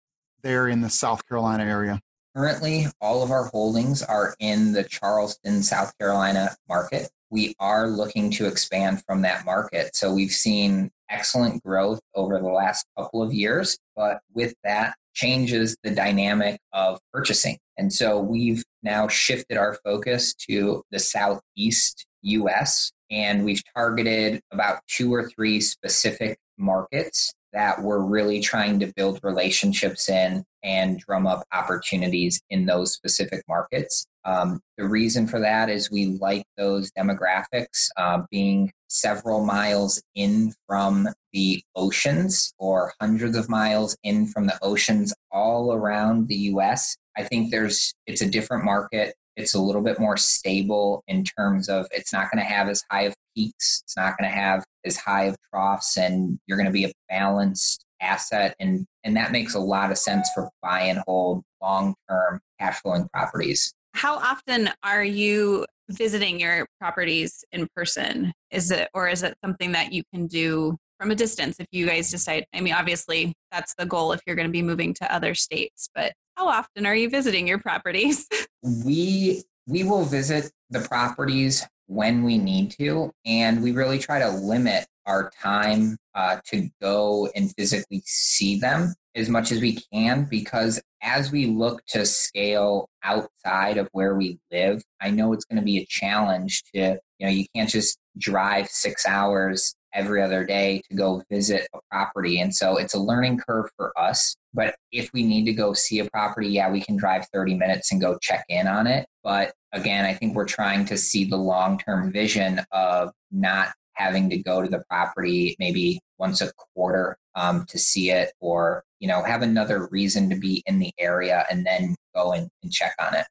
there 0.42 0.68
in 0.68 0.80
the 0.80 0.90
South 0.90 1.26
Carolina 1.26 1.64
area? 1.64 2.00
Currently, 2.36 2.86
all 3.00 3.22
of 3.22 3.30
our 3.30 3.46
holdings 3.46 4.02
are 4.02 4.34
in 4.38 4.72
the 4.72 4.84
Charleston, 4.84 5.62
South 5.62 5.96
Carolina 5.98 6.56
market. 6.68 7.10
We 7.28 7.54
are 7.58 7.88
looking 7.88 8.30
to 8.32 8.46
expand 8.46 9.02
from 9.04 9.22
that 9.22 9.44
market. 9.44 9.96
So 9.96 10.12
we've 10.12 10.30
seen 10.30 10.90
excellent 11.08 11.62
growth 11.64 12.00
over 12.14 12.38
the 12.38 12.48
last 12.48 12.86
couple 12.96 13.22
of 13.22 13.32
years, 13.32 13.78
but 13.96 14.20
with 14.32 14.54
that 14.62 14.94
changes 15.12 15.76
the 15.82 15.90
dynamic 15.90 16.60
of 16.72 17.00
purchasing. 17.12 17.58
And 17.76 17.92
so 17.92 18.20
we've 18.20 18.62
now 18.82 19.08
shifted 19.08 19.56
our 19.56 19.74
focus 19.84 20.32
to 20.48 20.84
the 20.92 21.00
Southeast 21.00 22.06
US 22.22 22.92
and 23.10 23.44
we've 23.44 23.62
targeted 23.74 24.40
about 24.52 24.82
two 24.86 25.12
or 25.12 25.28
three 25.28 25.60
specific 25.60 26.38
markets 26.56 27.32
that 27.52 27.82
we're 27.82 27.98
really 27.98 28.40
trying 28.40 28.78
to 28.80 28.92
build 28.94 29.18
relationships 29.24 30.08
in 30.08 30.44
and 30.62 30.98
drum 30.98 31.26
up 31.26 31.44
opportunities 31.52 32.40
in 32.50 32.66
those 32.66 32.92
specific 32.92 33.42
markets. 33.48 34.06
Um, 34.24 34.60
the 34.76 34.86
reason 34.86 35.26
for 35.26 35.40
that 35.40 35.70
is 35.70 35.90
we 35.90 36.18
like 36.20 36.44
those 36.56 36.90
demographics 36.92 37.88
uh, 37.96 38.22
being 38.30 38.70
several 38.88 39.44
miles 39.44 40.02
in 40.14 40.52
from 40.66 41.08
the 41.32 41.62
oceans 41.76 42.52
or 42.58 42.92
hundreds 43.00 43.36
of 43.36 43.48
miles 43.48 43.96
in 44.02 44.26
from 44.26 44.46
the 44.46 44.58
oceans 44.62 45.14
all 45.30 45.72
around 45.72 46.28
the 46.28 46.36
US. 46.36 46.96
I 47.16 47.22
think 47.24 47.50
there's 47.50 47.94
it's 48.06 48.22
a 48.22 48.30
different 48.30 48.64
market. 48.64 49.14
It's 49.36 49.54
a 49.54 49.60
little 49.60 49.82
bit 49.82 49.98
more 49.98 50.16
stable 50.16 51.02
in 51.08 51.24
terms 51.24 51.68
of 51.68 51.86
it's 51.92 52.12
not 52.12 52.30
going 52.30 52.44
to 52.44 52.52
have 52.52 52.68
as 52.68 52.82
high 52.90 53.02
of 53.02 53.14
peaks. 53.34 53.82
It's 53.84 53.96
not 53.96 54.18
going 54.18 54.30
to 54.30 54.36
have 54.36 54.64
as 54.84 54.96
high 54.96 55.24
of 55.24 55.36
troughs, 55.52 55.96
and 55.96 56.38
you're 56.46 56.58
going 56.58 56.66
to 56.66 56.72
be 56.72 56.84
a 56.84 56.92
balanced 57.08 57.84
asset 58.00 58.54
and 58.58 58.86
and 59.04 59.16
that 59.16 59.32
makes 59.32 59.54
a 59.54 59.60
lot 59.60 59.90
of 59.90 59.98
sense 59.98 60.28
for 60.34 60.50
buy 60.62 60.82
and 60.82 61.00
hold 61.06 61.42
long 61.62 61.94
term 62.08 62.40
cash 62.58 62.80
flowing 62.80 63.08
properties. 63.12 63.72
How 63.94 64.16
often 64.16 64.70
are 64.82 65.04
you 65.04 65.66
visiting 65.90 66.38
your 66.38 66.66
properties 66.80 67.44
in 67.52 67.68
person? 67.74 68.32
Is 68.50 68.70
it 68.70 68.88
or 68.94 69.08
is 69.08 69.22
it 69.22 69.34
something 69.44 69.72
that 69.72 69.92
you 69.92 70.02
can 70.14 70.26
do 70.26 70.76
from 70.98 71.10
a 71.10 71.14
distance 71.14 71.58
if 71.58 71.66
you 71.72 71.86
guys 71.86 72.10
decide 72.10 72.44
i 72.52 72.60
mean 72.60 72.74
obviously 72.74 73.32
that's 73.50 73.74
the 73.78 73.86
goal 73.86 74.12
if 74.12 74.20
you're 74.26 74.36
going 74.36 74.46
to 74.46 74.52
be 74.52 74.60
moving 74.60 74.92
to 74.92 75.10
other 75.10 75.34
states 75.34 75.88
but 75.94 76.12
how 76.40 76.48
often 76.48 76.86
are 76.86 76.94
you 76.94 77.10
visiting 77.10 77.46
your 77.46 77.58
properties? 77.58 78.26
We 78.62 79.42
we 79.66 79.84
will 79.84 80.04
visit 80.04 80.50
the 80.68 80.80
properties 80.80 81.66
when 81.86 82.22
we 82.22 82.36
need 82.36 82.72
to 82.72 83.10
and 83.24 83.62
we 83.62 83.72
really 83.72 83.98
try 83.98 84.18
to 84.18 84.28
limit 84.28 84.86
our 85.10 85.30
time 85.42 85.96
uh, 86.14 86.38
to 86.46 86.68
go 86.80 87.28
and 87.34 87.52
physically 87.56 88.02
see 88.06 88.58
them 88.58 88.94
as 89.16 89.28
much 89.28 89.50
as 89.50 89.60
we 89.60 89.78
can 89.92 90.24
because 90.30 90.80
as 91.02 91.32
we 91.32 91.46
look 91.46 91.84
to 91.86 92.06
scale 92.06 92.88
outside 93.02 93.76
of 93.76 93.88
where 93.92 94.14
we 94.14 94.38
live, 94.52 94.82
I 95.00 95.10
know 95.10 95.32
it's 95.32 95.44
going 95.44 95.58
to 95.58 95.64
be 95.64 95.78
a 95.78 95.86
challenge 95.86 96.62
to, 96.74 96.98
you 97.18 97.26
know, 97.26 97.32
you 97.32 97.44
can't 97.54 97.68
just 97.68 97.98
drive 98.18 98.68
six 98.68 99.04
hours 99.04 99.74
every 99.92 100.22
other 100.22 100.44
day 100.44 100.80
to 100.88 100.96
go 100.96 101.22
visit 101.28 101.66
a 101.74 101.78
property. 101.90 102.40
And 102.40 102.54
so 102.54 102.76
it's 102.76 102.94
a 102.94 103.00
learning 103.00 103.38
curve 103.38 103.68
for 103.76 103.92
us. 103.98 104.36
But 104.54 104.76
if 104.92 105.10
we 105.12 105.24
need 105.24 105.44
to 105.46 105.52
go 105.52 105.72
see 105.72 105.98
a 105.98 106.08
property, 106.10 106.48
yeah, 106.48 106.70
we 106.70 106.80
can 106.80 106.96
drive 106.96 107.26
30 107.32 107.54
minutes 107.54 107.90
and 107.90 108.00
go 108.00 108.16
check 108.20 108.44
in 108.48 108.68
on 108.68 108.86
it. 108.86 109.06
But 109.24 109.52
again, 109.72 110.04
I 110.04 110.14
think 110.14 110.36
we're 110.36 110.44
trying 110.44 110.84
to 110.86 110.96
see 110.96 111.24
the 111.24 111.36
long 111.36 111.78
term 111.78 112.12
vision 112.12 112.60
of 112.70 113.10
not 113.32 113.72
having 114.00 114.30
to 114.30 114.38
go 114.38 114.62
to 114.62 114.68
the 114.68 114.82
property 114.88 115.54
maybe 115.58 116.00
once 116.18 116.40
a 116.40 116.50
quarter 116.74 117.16
um, 117.34 117.64
to 117.68 117.78
see 117.78 118.10
it 118.10 118.32
or 118.40 118.82
you 118.98 119.06
know 119.06 119.22
have 119.22 119.42
another 119.42 119.88
reason 119.90 120.28
to 120.30 120.36
be 120.36 120.62
in 120.66 120.78
the 120.78 120.92
area 120.98 121.44
and 121.50 121.66
then 121.66 121.94
go 122.14 122.32
and, 122.32 122.48
and 122.62 122.72
check 122.72 122.94
on 123.00 123.14
it. 123.14 123.26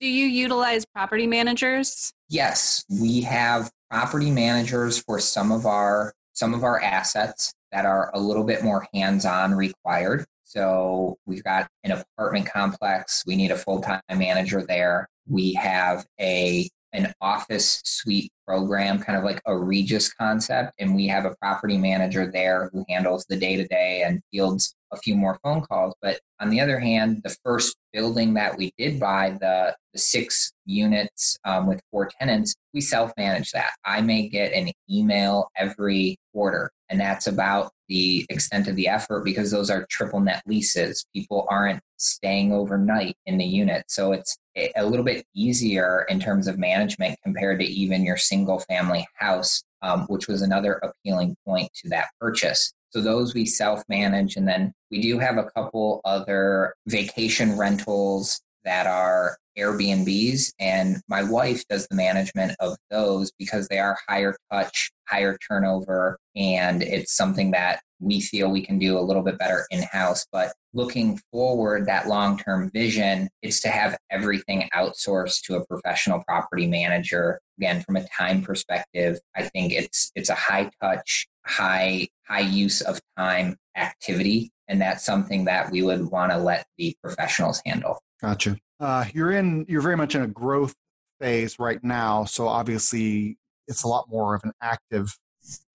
Do 0.00 0.06
you 0.06 0.26
utilize 0.26 0.84
property 0.86 1.26
managers? 1.26 2.12
Yes 2.28 2.84
we 2.88 3.20
have 3.22 3.70
property 3.90 4.30
managers 4.30 4.98
for 4.98 5.20
some 5.20 5.52
of 5.52 5.66
our 5.66 6.12
some 6.32 6.54
of 6.54 6.64
our 6.64 6.80
assets 6.80 7.52
that 7.72 7.86
are 7.86 8.10
a 8.14 8.20
little 8.20 8.44
bit 8.44 8.62
more 8.62 8.86
hands-on 8.92 9.54
required. 9.54 10.24
So 10.44 11.16
we've 11.26 11.42
got 11.42 11.66
an 11.84 11.92
apartment 11.92 12.46
complex 12.46 13.22
we 13.26 13.36
need 13.36 13.50
a 13.50 13.56
full-time 13.56 14.00
manager 14.14 14.64
there. 14.66 15.08
We 15.28 15.54
have 15.54 16.06
a 16.20 16.68
an 16.96 17.12
office 17.20 17.80
suite 17.84 18.32
program, 18.46 18.98
kind 18.98 19.18
of 19.18 19.24
like 19.24 19.40
a 19.46 19.56
Regus 19.56 20.12
concept. 20.12 20.72
And 20.78 20.94
we 20.94 21.06
have 21.08 21.24
a 21.24 21.34
property 21.40 21.76
manager 21.76 22.30
there 22.32 22.70
who 22.72 22.84
handles 22.88 23.26
the 23.28 23.36
day 23.36 23.56
to 23.56 23.66
day 23.66 24.02
and 24.04 24.20
fields 24.30 24.74
a 24.92 24.96
few 24.96 25.14
more 25.14 25.38
phone 25.42 25.60
calls. 25.60 25.94
But 26.00 26.20
on 26.40 26.50
the 26.50 26.60
other 26.60 26.78
hand, 26.78 27.20
the 27.22 27.36
first 27.44 27.76
building 27.92 28.34
that 28.34 28.56
we 28.56 28.72
did 28.78 28.98
buy, 28.98 29.36
the, 29.40 29.76
the 29.92 29.98
six 29.98 30.52
units 30.64 31.36
um, 31.44 31.66
with 31.66 31.80
four 31.90 32.08
tenants, 32.18 32.54
we 32.72 32.80
self 32.80 33.12
manage 33.16 33.50
that. 33.52 33.72
I 33.84 34.00
may 34.00 34.28
get 34.28 34.52
an 34.52 34.70
email 34.90 35.50
every 35.56 36.16
quarter, 36.32 36.70
and 36.88 37.00
that's 37.00 37.26
about 37.26 37.72
the 37.88 38.26
extent 38.28 38.68
of 38.68 38.76
the 38.76 38.88
effort 38.88 39.24
because 39.24 39.50
those 39.50 39.70
are 39.70 39.86
triple 39.90 40.20
net 40.20 40.42
leases. 40.46 41.04
People 41.14 41.46
aren't 41.50 41.80
staying 41.96 42.52
overnight 42.52 43.16
in 43.26 43.38
the 43.38 43.44
unit. 43.44 43.84
So 43.88 44.12
it's 44.12 44.36
a 44.56 44.84
little 44.84 45.04
bit 45.04 45.24
easier 45.34 46.06
in 46.08 46.20
terms 46.20 46.46
of 46.46 46.58
management 46.58 47.18
compared 47.22 47.60
to 47.60 47.66
even 47.66 48.04
your 48.04 48.16
single 48.16 48.58
family 48.60 49.06
house, 49.14 49.62
um, 49.82 50.06
which 50.08 50.28
was 50.28 50.42
another 50.42 50.80
appealing 50.82 51.36
point 51.46 51.70
to 51.82 51.88
that 51.90 52.08
purchase. 52.20 52.72
So 52.90 53.00
those 53.00 53.34
we 53.34 53.44
self 53.44 53.82
manage. 53.88 54.36
And 54.36 54.48
then 54.48 54.72
we 54.90 55.00
do 55.00 55.18
have 55.18 55.36
a 55.36 55.50
couple 55.54 56.00
other 56.04 56.74
vacation 56.86 57.56
rentals 57.58 58.40
that 58.66 58.86
are 58.86 59.38
Airbnbs. 59.56 60.52
And 60.60 61.00
my 61.08 61.22
wife 61.22 61.64
does 61.68 61.86
the 61.88 61.96
management 61.96 62.54
of 62.60 62.76
those 62.90 63.32
because 63.38 63.68
they 63.68 63.78
are 63.78 63.96
higher 64.06 64.36
touch, 64.52 64.90
higher 65.08 65.38
turnover. 65.48 66.18
And 66.34 66.82
it's 66.82 67.16
something 67.16 67.52
that 67.52 67.80
we 67.98 68.20
feel 68.20 68.50
we 68.50 68.60
can 68.60 68.78
do 68.78 68.98
a 68.98 69.00
little 69.00 69.22
bit 69.22 69.38
better 69.38 69.64
in 69.70 69.82
house. 69.82 70.26
But 70.30 70.52
looking 70.74 71.18
forward, 71.32 71.86
that 71.86 72.08
long 72.08 72.36
term 72.36 72.70
vision 72.70 73.30
is 73.40 73.60
to 73.60 73.68
have 73.68 73.96
everything 74.10 74.68
outsourced 74.74 75.42
to 75.44 75.56
a 75.56 75.66
professional 75.66 76.22
property 76.26 76.66
manager. 76.66 77.40
Again, 77.58 77.82
from 77.82 77.96
a 77.96 78.06
time 78.08 78.42
perspective, 78.42 79.18
I 79.34 79.44
think 79.44 79.72
it's 79.72 80.10
it's 80.14 80.28
a 80.28 80.34
high 80.34 80.70
touch, 80.82 81.26
high 81.46 82.08
high 82.28 82.40
use 82.40 82.82
of 82.82 83.00
time 83.16 83.56
activity, 83.76 84.50
and 84.68 84.80
that's 84.80 85.04
something 85.04 85.46
that 85.46 85.70
we 85.70 85.82
would 85.82 86.10
want 86.10 86.32
to 86.32 86.38
let 86.38 86.66
the 86.76 86.94
professionals 87.02 87.62
handle. 87.64 87.98
Gotcha. 88.20 88.56
Uh, 88.80 89.04
you're 89.12 89.32
in. 89.32 89.64
You're 89.68 89.82
very 89.82 89.96
much 89.96 90.14
in 90.14 90.22
a 90.22 90.26
growth 90.26 90.74
phase 91.20 91.58
right 91.58 91.82
now, 91.82 92.24
so 92.24 92.46
obviously 92.46 93.36
it's 93.68 93.82
a 93.84 93.88
lot 93.88 94.06
more 94.08 94.34
of 94.34 94.42
an 94.44 94.52
active 94.60 95.16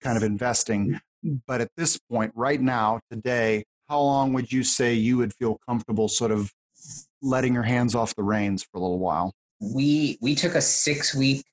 kind 0.00 0.16
of 0.16 0.22
investing. 0.22 0.98
But 1.46 1.60
at 1.60 1.70
this 1.76 1.98
point, 2.10 2.32
right 2.34 2.60
now, 2.60 3.00
today, 3.10 3.64
how 3.88 4.00
long 4.00 4.32
would 4.32 4.52
you 4.52 4.64
say 4.64 4.94
you 4.94 5.18
would 5.18 5.32
feel 5.34 5.58
comfortable 5.68 6.08
sort 6.08 6.30
of 6.30 6.50
letting 7.20 7.54
your 7.54 7.62
hands 7.62 7.94
off 7.94 8.14
the 8.16 8.22
reins 8.22 8.62
for 8.64 8.78
a 8.78 8.80
little 8.80 8.98
while? 8.98 9.32
We 9.60 10.18
we 10.20 10.34
took 10.34 10.54
a 10.54 10.60
six 10.60 11.14
week 11.14 11.44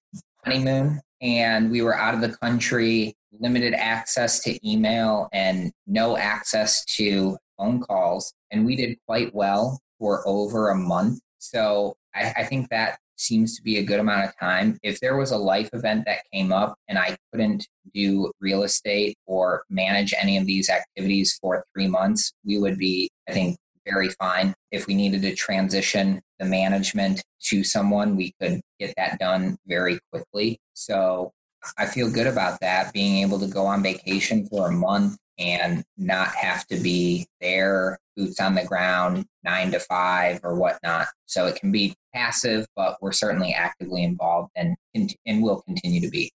honeymoon 0.43 1.01
and 1.21 1.69
we 1.69 1.81
were 1.81 1.95
out 1.95 2.15
of 2.15 2.21
the 2.21 2.35
country, 2.37 3.13
limited 3.39 3.73
access 3.73 4.39
to 4.43 4.69
email 4.69 5.29
and 5.33 5.71
no 5.85 6.17
access 6.17 6.83
to 6.95 7.37
phone 7.57 7.81
calls. 7.81 8.33
And 8.51 8.65
we 8.65 8.75
did 8.75 8.97
quite 9.05 9.35
well 9.35 9.79
for 9.99 10.27
over 10.27 10.69
a 10.69 10.75
month. 10.75 11.19
So 11.37 11.95
I, 12.15 12.33
I 12.37 12.43
think 12.45 12.69
that 12.69 12.97
seems 13.17 13.55
to 13.57 13.61
be 13.61 13.77
a 13.77 13.83
good 13.83 13.99
amount 13.99 14.25
of 14.25 14.37
time. 14.39 14.79
If 14.81 14.99
there 14.99 15.17
was 15.17 15.31
a 15.31 15.37
life 15.37 15.69
event 15.73 16.05
that 16.05 16.23
came 16.33 16.51
up 16.51 16.75
and 16.87 16.97
I 16.97 17.17
couldn't 17.31 17.67
do 17.93 18.31
real 18.39 18.63
estate 18.63 19.17
or 19.25 19.63
manage 19.69 20.13
any 20.19 20.37
of 20.37 20.45
these 20.45 20.69
activities 20.69 21.37
for 21.41 21.65
three 21.73 21.87
months, 21.87 22.31
we 22.45 22.57
would 22.57 22.77
be, 22.77 23.09
I 23.27 23.33
think, 23.33 23.57
very 23.85 24.09
fine. 24.09 24.53
If 24.71 24.87
we 24.87 24.93
needed 24.93 25.21
to 25.23 25.35
transition 25.35 26.21
the 26.39 26.45
management 26.45 27.23
to 27.45 27.63
someone, 27.63 28.15
we 28.15 28.33
could 28.41 28.61
get 28.79 28.93
that 28.97 29.19
done 29.19 29.57
very 29.67 29.99
quickly. 30.11 30.59
So 30.73 31.31
I 31.77 31.85
feel 31.85 32.09
good 32.09 32.27
about 32.27 32.59
that, 32.61 32.93
being 32.93 33.17
able 33.17 33.39
to 33.39 33.47
go 33.47 33.65
on 33.65 33.83
vacation 33.83 34.47
for 34.47 34.69
a 34.69 34.71
month 34.71 35.17
and 35.37 35.83
not 35.97 36.29
have 36.35 36.65
to 36.67 36.77
be 36.77 37.27
there, 37.41 37.97
boots 38.15 38.39
on 38.39 38.55
the 38.55 38.65
ground, 38.65 39.25
nine 39.43 39.71
to 39.71 39.79
five 39.79 40.39
or 40.43 40.55
whatnot. 40.55 41.07
So 41.25 41.47
it 41.47 41.55
can 41.55 41.71
be 41.71 41.95
passive, 42.13 42.65
but 42.75 42.97
we're 43.01 43.11
certainly 43.11 43.53
actively 43.53 44.03
involved 44.03 44.51
and 44.55 44.75
and 44.93 45.43
will 45.43 45.61
continue 45.61 46.01
to 46.01 46.09
be. 46.09 46.31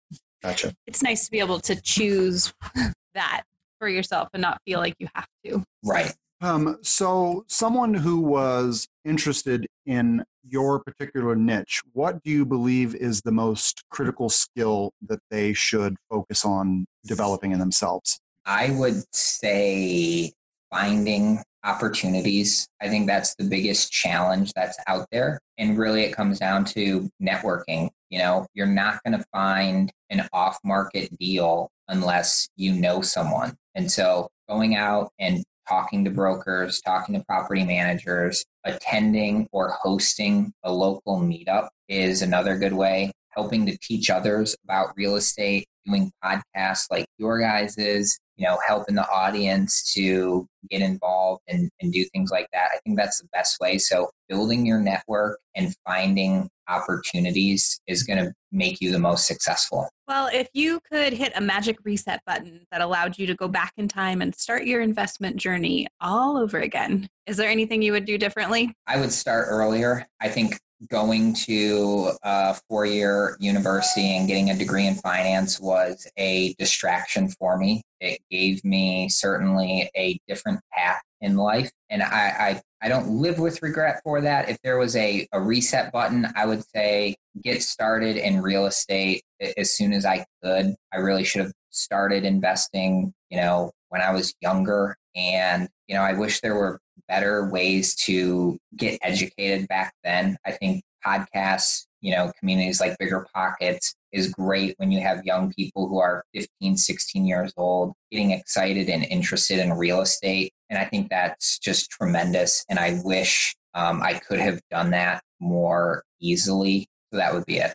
Gotcha. 0.43 0.75
It's 0.87 1.03
nice 1.03 1.25
to 1.27 1.31
be 1.31 1.41
able 1.41 1.61
to 1.61 1.81
choose 1.81 2.53
that 3.15 3.43
for 3.79 3.89
yourself 3.89 4.29
and 4.33 4.43
not 4.43 4.61
feel 4.67 4.81
like 4.81 4.95
you 4.99 5.09
have 5.15 5.27
to. 5.45 5.65
Right. 5.85 6.15
Um, 6.43 6.79
so, 6.83 7.45
someone 7.49 7.93
who 7.93 8.21
was 8.21 8.89
interested 9.05 9.67
in 9.85 10.25
your 10.43 10.81
particular 10.81 11.37
niche, 11.37 11.83
what 11.93 12.23
do 12.23 12.31
you 12.31 12.47
believe 12.47 12.95
is 12.95 13.21
the 13.21 13.33
most 13.33 13.83
critical 13.91 14.31
skill 14.31 14.93
that 15.07 15.21
they 15.31 15.53
should 15.53 15.97
focus 16.09 16.45
on 16.45 16.87
developing 17.05 17.53
in 17.53 17.59
themselves? 17.59 18.19
I 18.47 18.71
would 18.71 19.05
say 19.15 20.33
finding 20.71 21.43
opportunities. 21.63 22.67
I 22.81 22.89
think 22.89 23.07
that's 23.07 23.35
the 23.35 23.45
biggest 23.45 23.93
challenge 23.93 24.53
that's 24.55 24.79
out 24.87 25.07
there. 25.13 25.41
And 25.59 25.77
really, 25.77 26.05
it 26.05 26.13
comes 26.13 26.39
down 26.39 26.65
to 26.67 27.11
networking. 27.23 27.91
You 28.09 28.19
know, 28.21 28.47
you're 28.55 28.67
not 28.67 29.03
going 29.05 29.19
to 29.19 29.25
find 29.31 29.93
an 30.09 30.27
off 30.33 30.59
market 30.65 31.17
deal 31.19 31.69
unless 31.89 32.49
you 32.57 32.73
know 32.73 33.03
someone. 33.03 33.57
And 33.75 33.91
so, 33.91 34.31
going 34.49 34.75
out 34.75 35.11
and 35.19 35.45
talking 35.69 36.05
to 36.05 36.11
brokers, 36.11 36.81
talking 36.81 37.15
to 37.15 37.25
property 37.25 37.65
managers, 37.65 38.45
attending 38.65 39.49
or 39.53 39.77
hosting 39.83 40.53
a 40.65 40.73
local 40.73 41.21
meetup 41.21 41.69
is 41.89 42.23
another 42.23 42.59
good 42.59 42.73
way. 42.73 43.13
Helping 43.31 43.65
to 43.67 43.79
teach 43.81 44.11
others 44.11 44.57
about 44.65 44.93
real 44.97 45.15
estate, 45.15 45.67
doing 45.87 46.11
podcasts 46.23 46.87
like 46.91 47.07
your 47.17 47.41
guys's, 47.41 48.19
you 48.37 48.47
know, 48.47 48.59
helping 48.67 48.97
the 48.97 49.09
audience 49.09 49.93
to 49.95 50.47
get 50.69 50.83
involved 50.83 51.43
and, 51.47 51.71
and 51.81 51.93
do 51.93 52.05
things 52.13 52.31
like 52.31 52.49
that. 52.53 52.71
I 52.75 52.79
think 52.85 52.99
that's 52.99 53.21
the 53.21 53.29
best 53.33 53.59
way. 53.61 53.79
So 53.79 54.11
building 54.29 54.67
your 54.67 54.81
network 54.81 55.39
and 55.55 55.73
finding 55.87 56.49
opportunities 56.71 57.81
is 57.87 58.03
going 58.03 58.25
to 58.25 58.33
make 58.53 58.81
you 58.81 58.93
the 58.93 58.99
most 58.99 59.27
successful. 59.27 59.89
Well, 60.09 60.29
if 60.33 60.49
you 60.55 60.81
could 60.91 61.13
hit 61.13 61.33
a 61.37 61.41
magic 61.41 61.79
reset 61.85 62.21
button 62.27 62.67
that 62.73 62.81
allowed 62.81 63.19
you 63.19 63.27
to 63.27 63.35
go 63.35 63.49
back 63.49 63.73
in 63.77 63.89
time 63.89 64.23
and 64.23 64.35
start 64.35 64.65
your 64.65 64.81
investment 64.81 65.37
journey 65.37 65.87
all 66.01 66.37
over 66.37 66.59
again, 66.59 67.09
is 67.27 67.37
there 67.37 67.51
anything 67.51 67.83
you 67.83 67.93
would 67.93 68.07
do 68.07 68.19
differently? 68.19 68.73
I 68.87 68.99
would 68.99 69.13
start 69.13 69.47
earlier. 69.49 70.07
I 70.21 70.29
think 70.29 70.59
going 70.89 71.35
to 71.35 72.11
a 72.23 72.57
four 72.69 72.87
year 72.87 73.37
university 73.39 74.17
and 74.17 74.27
getting 74.27 74.51
a 74.51 74.57
degree 74.57 74.87
in 74.87 74.95
finance 74.95 75.61
was 75.61 76.07
a 76.17 76.55
distraction 76.55 77.29
for 77.29 77.57
me. 77.59 77.83
It 78.01 78.21
gave 78.31 78.65
me 78.65 79.09
certainly 79.09 79.91
a 79.95 80.19
different 80.27 80.61
path 80.73 81.03
in 81.21 81.37
life. 81.37 81.71
And 81.91 82.03
I, 82.03 82.07
I, 82.39 82.63
I 82.83 82.89
don't 82.89 83.09
live 83.09 83.39
with 83.39 83.63
regret 83.63 84.01
for 84.03 84.21
that. 84.21 84.49
If 84.49 84.59
there 84.63 84.79
was 84.79 84.97
a, 84.97 85.27
a 85.33 85.41
reset 85.41 85.93
button, 85.93 86.27
I 86.35 86.47
would 86.47 86.65
say 86.75 87.17
get 87.43 87.63
started 87.63 88.17
in 88.17 88.41
real 88.41 88.67
estate 88.67 89.23
as 89.57 89.73
soon 89.75 89.93
as 89.93 90.07
I 90.07 90.25
could. 90.43 90.75
I 90.93 90.97
really 90.99 91.25
should 91.25 91.43
have 91.43 91.53
started 91.71 92.25
investing, 92.25 93.13
you 93.29 93.39
know, 93.39 93.71
when 93.91 94.01
I 94.01 94.13
was 94.13 94.35
younger. 94.41 94.97
And, 95.15 95.69
you 95.89 95.95
know, 95.95 96.03
I 96.03 96.15
wish 96.15 96.41
there 96.41 96.55
were 96.55 96.81
better 97.09 97.51
ways 97.51 97.95
to 97.97 98.59
get 98.77 98.99
educated 99.03 99.69
back 99.69 99.93
then. 100.05 100.39
I 100.47 100.53
think 100.53 100.83
podcasts, 101.05 101.87
you 102.01 102.13
know, 102.13 102.33
communities 102.39 102.81
like 102.81 102.97
Bigger 102.99 103.27
Pockets 103.35 103.95
is 104.13 104.33
great 104.33 104.75
when 104.79 104.91
you 104.91 105.01
have 105.01 105.25
young 105.25 105.53
people 105.53 105.89
who 105.89 105.99
are 105.99 106.25
15, 106.35 106.77
16 106.77 107.27
years 107.27 107.53
old 107.57 107.93
getting 108.11 108.31
excited 108.31 108.89
and 108.89 109.05
interested 109.05 109.59
in 109.59 109.73
real 109.73 110.01
estate. 110.01 110.53
And 110.71 110.79
I 110.79 110.85
think 110.85 111.11
that's 111.11 111.59
just 111.59 111.91
tremendous. 111.91 112.65
And 112.71 112.79
I 112.79 113.01
wish 113.05 113.55
um, 113.75 114.03
I 114.03 114.15
could 114.15 114.41
have 114.41 114.61
done 114.71 114.91
that 114.91 115.23
more 115.41 116.05
easily. 116.21 116.89
So 117.13 117.19
that 117.19 117.35
would 117.35 117.45
be 117.45 117.59
it. 117.59 117.75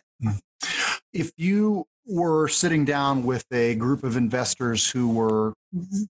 If 1.12 1.30
you 1.36 1.84
were 2.06 2.48
sitting 2.48 2.84
down 2.84 3.24
with 3.24 3.44
a 3.52 3.74
group 3.74 4.04
of 4.04 4.16
investors 4.16 4.88
who 4.88 5.08
were 5.08 5.52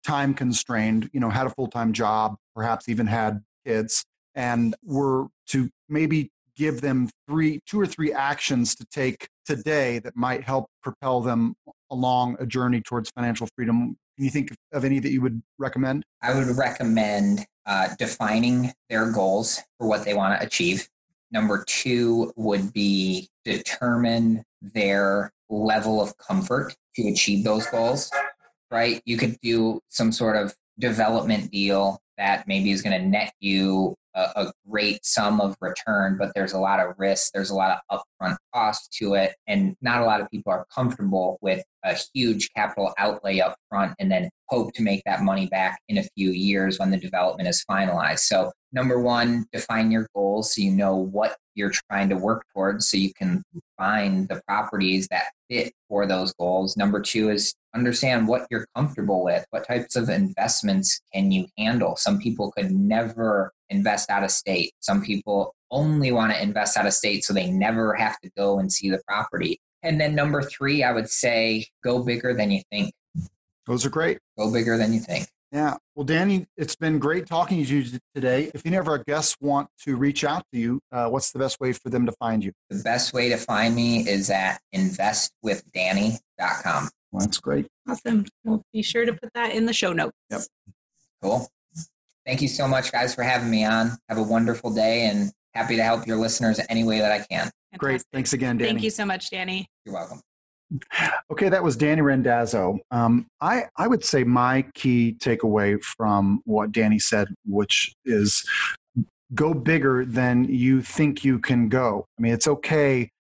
time 0.05 0.35
constrained, 0.35 1.11
you 1.13 1.21
know, 1.21 1.31
had 1.31 1.47
a 1.47 1.51
full 1.51 1.69
time 1.69 1.93
job, 1.93 2.37
perhaps 2.55 2.89
even 2.89 3.07
had 3.07 3.43
kids, 3.67 4.05
and 4.35 4.75
were 4.85 5.27
to 5.49 5.69
maybe 5.89 6.31
give 6.57 6.81
them 6.81 7.09
three, 7.29 7.61
two 7.67 7.81
or 7.81 7.87
three 7.87 8.13
actions 8.13 8.75
to 8.75 8.87
take 8.87 9.29
today 9.45 9.99
that 10.01 10.17
might 10.17 10.43
help 10.43 10.67
propel 10.83 11.21
them 11.21 11.55
along 11.91 12.37
a 12.41 12.47
journey 12.47 12.81
towards 12.81 13.11
financial 13.11 13.49
freedom. 13.57 13.97
Can 14.17 14.25
you 14.25 14.31
think 14.31 14.57
of 14.73 14.85
any 14.85 14.99
that 14.99 15.11
you 15.11 15.21
would 15.21 15.43
recommend? 15.59 16.05
I 16.23 16.35
would 16.35 16.57
recommend 16.57 17.47
uh, 17.67 17.89
defining 17.99 18.73
their 18.89 19.11
goals 19.11 19.61
for 19.79 19.87
what 19.87 20.05
they 20.05 20.15
want 20.15 20.41
to 20.41 20.47
achieve. 20.47 20.89
Number 21.31 21.65
two 21.67 22.33
would 22.37 22.73
be 22.73 23.29
determine 23.45 24.45
their 24.63 25.33
level 25.51 26.01
of 26.01 26.17
comfort 26.17 26.75
to 26.95 27.09
achieve 27.09 27.45
those 27.45 27.67
goals, 27.67 28.11
right? 28.71 29.03
You 29.05 29.19
could 29.19 29.39
do 29.43 29.81
some 29.89 30.13
sort 30.13 30.37
of 30.37 30.55
development 30.79 31.51
deal 31.51 32.01
that 32.17 32.49
maybe 32.49 32.71
is 32.71 32.81
going 32.81 32.99
to 32.99 33.07
net 33.07 33.35
you 33.41 33.95
a, 34.15 34.21
a, 34.37 34.53
great 34.69 35.05
sum 35.05 35.41
of 35.41 35.57
return, 35.61 36.17
but 36.19 36.33
there's 36.35 36.55
a 36.55 36.59
lot 36.59 36.81
of 36.81 36.95
risk. 36.97 37.33
There's 37.33 37.51
a 37.51 37.55
lot 37.55 37.79
of 37.91 38.01
upfront 38.01 38.37
cost 38.55 38.93
to 38.95 39.15
it. 39.15 39.35
And 39.47 39.77
not 39.83 40.01
a 40.01 40.07
lot 40.07 40.23
of 40.23 40.31
people 40.31 40.53
are 40.53 40.67
comfortable 40.75 41.39
with 41.43 41.63
a 41.87 41.97
huge 42.15 42.51
capital 42.55 42.93
outlay 42.99 43.41
up 43.41 43.57
front 43.71 43.95
and 43.99 44.11
then 44.11 44.29
hope 44.49 44.73
to 44.75 44.83
make 44.83 45.03
that 45.07 45.23
money 45.23 45.47
back 45.47 45.79
in 45.89 45.99
a 45.99 46.07
few 46.17 46.31
years 46.31 46.79
when 46.79 46.91
the 46.91 46.97
development 46.97 47.49
is 47.49 47.65
finalized. 47.69 48.21
So, 48.21 48.53
number 48.73 49.01
one, 49.01 49.47
define 49.53 49.91
your 49.91 50.09
goals 50.15 50.55
so 50.55 50.61
you 50.61 50.73
know 50.73 50.97
what 50.97 51.37
you're 51.55 51.73
trying 51.91 52.09
to 52.11 52.17
work 52.17 52.45
towards 52.53 52.89
so 52.89 52.97
you 52.97 53.13
can 53.15 53.43
find 53.79 54.29
the 54.29 54.41
properties 54.47 55.09
that 55.09 55.25
fit 55.49 55.73
for 55.89 56.07
those 56.07 56.33
goals. 56.35 56.77
Number 56.77 57.01
two 57.01 57.31
is 57.31 57.55
understand 57.75 58.29
what 58.29 58.47
you're 58.51 58.67
comfortable 58.75 59.25
with. 59.25 59.45
What 59.51 59.67
types 59.67 59.97
of 59.97 60.09
investments 60.09 61.01
can 61.15 61.31
you 61.31 61.47
handle? 61.57 61.97
Some 61.97 62.19
people 62.19 62.53
could 62.53 62.71
never 62.71 63.53
invest 63.71 64.11
out 64.11 64.25
of 64.25 64.31
state. 64.31 64.73
Some 64.81 65.03
people 65.03 65.55
only 65.71 66.13
want 66.13 66.33
to 66.33 66.43
invest 66.43 66.77
out 66.77 66.87
of 66.87 66.93
state 66.93 67.25
so 67.25 67.33
they 67.33 67.51
never 67.51 67.95
have 67.95 68.19
to 68.21 68.31
go 68.37 68.59
and 68.59 68.73
see 68.73 68.91
the 68.91 69.01
property. 69.07 69.59
And 69.87 70.01
then 70.01 70.17
number 70.17 70.43
three, 70.43 70.83
I 70.83 70.91
would 70.91 71.09
say 71.09 71.69
go 71.85 72.03
bigger 72.03 72.35
than 72.35 72.51
you 72.51 72.63
think. 72.73 72.93
Those 73.67 73.87
are 73.87 73.91
great. 73.91 74.19
Go 74.37 74.53
bigger 74.53 74.77
than 74.77 74.93
you 74.93 74.99
think. 74.99 75.29
Yeah. 75.53 75.77
Well, 75.95 76.05
Danny, 76.05 76.49
it's 76.57 76.75
been 76.75 76.99
great 76.99 77.27
talking 77.27 77.65
to 77.65 77.77
you 77.77 78.01
today. 78.15 78.51
If 78.53 78.67
any 78.67 78.77
of 78.77 78.89
our 78.89 78.99
guests 78.99 79.37
want 79.41 79.69
to 79.85 79.97
reach 79.97 80.25
out 80.25 80.43
to 80.53 80.59
you, 80.59 80.81
uh, 80.91 81.09
what's 81.09 81.31
the 81.31 81.39
best 81.39 81.61
way 81.61 81.73
for 81.73 81.89
them 81.89 82.05
to 82.07 82.13
find 82.13 82.43
you? 82.43 82.51
The 82.69 82.83
best 82.83 83.13
way 83.13 83.29
to 83.29 83.37
find 83.37 83.77
me 83.77 84.09
is 84.09 84.29
at 84.29 84.61
investwithdanny.com. 84.75 86.89
Well, 87.13 87.21
that's 87.21 87.39
great. 87.39 87.69
Awesome. 87.89 88.27
We'll 88.45 88.65
be 88.73 88.83
sure 88.83 89.07
to 89.07 89.13
put 89.13 89.33
that 89.35 89.55
in 89.55 89.67
the 89.67 89.73
show 89.73 89.93
notes. 89.93 90.17
Yep. 90.31 90.41
Cool. 91.23 91.49
Thank 92.27 92.43
you 92.43 92.49
so 92.49 92.67
much, 92.67 92.91
guys, 92.91 93.15
for 93.15 93.23
having 93.23 93.49
me 93.49 93.65
on. 93.65 93.97
Have 94.09 94.19
a 94.19 94.23
wonderful 94.23 94.75
day 94.75 95.07
and 95.07 95.31
happy 95.55 95.77
to 95.77 95.85
help 95.85 96.09
your 96.09 96.17
listeners 96.17 96.59
any 96.69 96.83
way 96.83 96.99
that 96.99 97.13
I 97.13 97.21
can. 97.21 97.53
Fantastic. 97.81 97.81
Great. 97.81 98.03
Thanks 98.13 98.33
again, 98.33 98.59
Danny. 98.59 98.71
Thank 98.71 98.83
you 98.83 98.91
so 98.91 99.05
much, 99.05 99.31
Danny. 99.31 99.67
You're 99.85 99.95
welcome. 99.95 100.21
Okay, 101.31 101.49
that 101.49 101.63
was 101.63 101.77
Danny 101.77 102.03
Randazzo. 102.03 102.79
Um, 102.91 103.27
I, 103.41 103.67
I 103.77 103.87
would 103.87 104.05
say 104.05 104.25
my 104.25 104.65
key 104.75 105.17
takeaway 105.21 105.81
from 105.83 106.41
what 106.45 106.73
Danny 106.73 106.99
said, 106.99 107.29
which 107.45 107.95
is 108.05 108.45
go 109.35 109.55
bigger 109.55 110.05
than 110.05 110.45
you 110.45 110.83
think 110.83 111.25
you 111.25 111.39
can 111.39 111.69
go. 111.69 112.07
I 112.19 112.23
mean, 112.23 112.33
it's 112.33 112.49
okay 112.49 113.11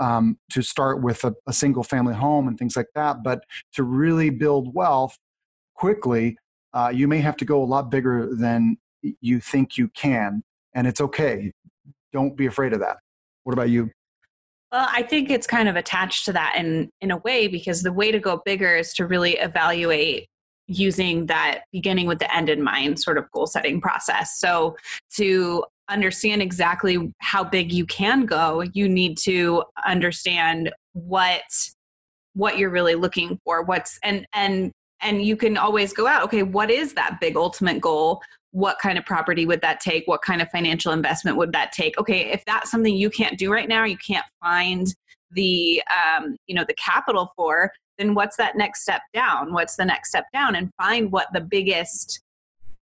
um, 0.00 0.38
to 0.50 0.62
start 0.62 1.02
with 1.02 1.24
a, 1.24 1.34
a 1.46 1.52
single 1.52 1.82
family 1.82 2.14
home 2.14 2.48
and 2.48 2.58
things 2.58 2.76
like 2.76 2.88
that, 2.94 3.22
but 3.22 3.44
to 3.74 3.82
really 3.82 4.30
build 4.30 4.74
wealth 4.74 5.16
quickly, 5.74 6.36
uh, 6.72 6.90
you 6.94 7.06
may 7.06 7.18
have 7.18 7.36
to 7.36 7.44
go 7.44 7.62
a 7.62 7.64
lot 7.64 7.90
bigger 7.90 8.34
than 8.34 8.76
you 9.20 9.40
think 9.40 9.76
you 9.76 9.88
can. 9.88 10.42
And 10.74 10.86
it's 10.86 11.00
okay. 11.00 11.52
Don't 12.12 12.36
be 12.36 12.46
afraid 12.46 12.72
of 12.72 12.80
that. 12.80 12.96
What 13.44 13.52
about 13.52 13.68
you? 13.68 13.90
Well, 14.74 14.88
I 14.90 15.04
think 15.04 15.30
it's 15.30 15.46
kind 15.46 15.68
of 15.68 15.76
attached 15.76 16.24
to 16.24 16.32
that 16.32 16.56
in 16.56 16.90
in 17.00 17.12
a 17.12 17.18
way 17.18 17.46
because 17.46 17.82
the 17.82 17.92
way 17.92 18.10
to 18.10 18.18
go 18.18 18.42
bigger 18.44 18.74
is 18.74 18.92
to 18.94 19.06
really 19.06 19.34
evaluate 19.38 20.26
using 20.66 21.26
that 21.26 21.60
beginning 21.70 22.08
with 22.08 22.18
the 22.18 22.34
end 22.34 22.48
in 22.48 22.60
mind 22.60 22.98
sort 22.98 23.16
of 23.16 23.30
goal 23.30 23.46
setting 23.46 23.80
process. 23.80 24.40
So 24.40 24.74
to 25.14 25.64
understand 25.88 26.42
exactly 26.42 27.12
how 27.20 27.44
big 27.44 27.72
you 27.72 27.86
can 27.86 28.26
go, 28.26 28.64
you 28.72 28.88
need 28.88 29.16
to 29.18 29.62
understand 29.86 30.72
what 30.92 31.44
what 32.32 32.58
you're 32.58 32.70
really 32.70 32.96
looking 32.96 33.38
for. 33.44 33.62
What's 33.62 33.96
and 34.02 34.26
and 34.34 34.72
and 35.00 35.22
you 35.22 35.36
can 35.36 35.56
always 35.56 35.92
go 35.92 36.08
out, 36.08 36.24
okay, 36.24 36.42
what 36.42 36.68
is 36.68 36.94
that 36.94 37.18
big 37.20 37.36
ultimate 37.36 37.80
goal? 37.80 38.20
What 38.54 38.78
kind 38.78 38.96
of 38.96 39.04
property 39.04 39.46
would 39.46 39.60
that 39.60 39.80
take 39.80 40.06
what 40.06 40.22
kind 40.22 40.40
of 40.40 40.48
financial 40.50 40.92
investment 40.92 41.36
would 41.36 41.52
that 41.52 41.72
take 41.72 41.98
okay 41.98 42.30
if 42.30 42.44
that's 42.44 42.70
something 42.70 42.94
you 42.94 43.10
can't 43.10 43.36
do 43.36 43.52
right 43.52 43.68
now 43.68 43.84
you 43.84 43.98
can't 43.98 44.24
find 44.40 44.94
the 45.32 45.82
um, 45.90 46.36
you 46.46 46.54
know 46.54 46.64
the 46.66 46.74
capital 46.74 47.32
for 47.34 47.72
then 47.98 48.14
what's 48.14 48.36
that 48.36 48.56
next 48.56 48.82
step 48.82 49.02
down 49.12 49.52
what's 49.52 49.74
the 49.74 49.84
next 49.84 50.08
step 50.08 50.24
down 50.32 50.54
and 50.54 50.70
find 50.80 51.10
what 51.10 51.26
the 51.32 51.40
biggest 51.40 52.20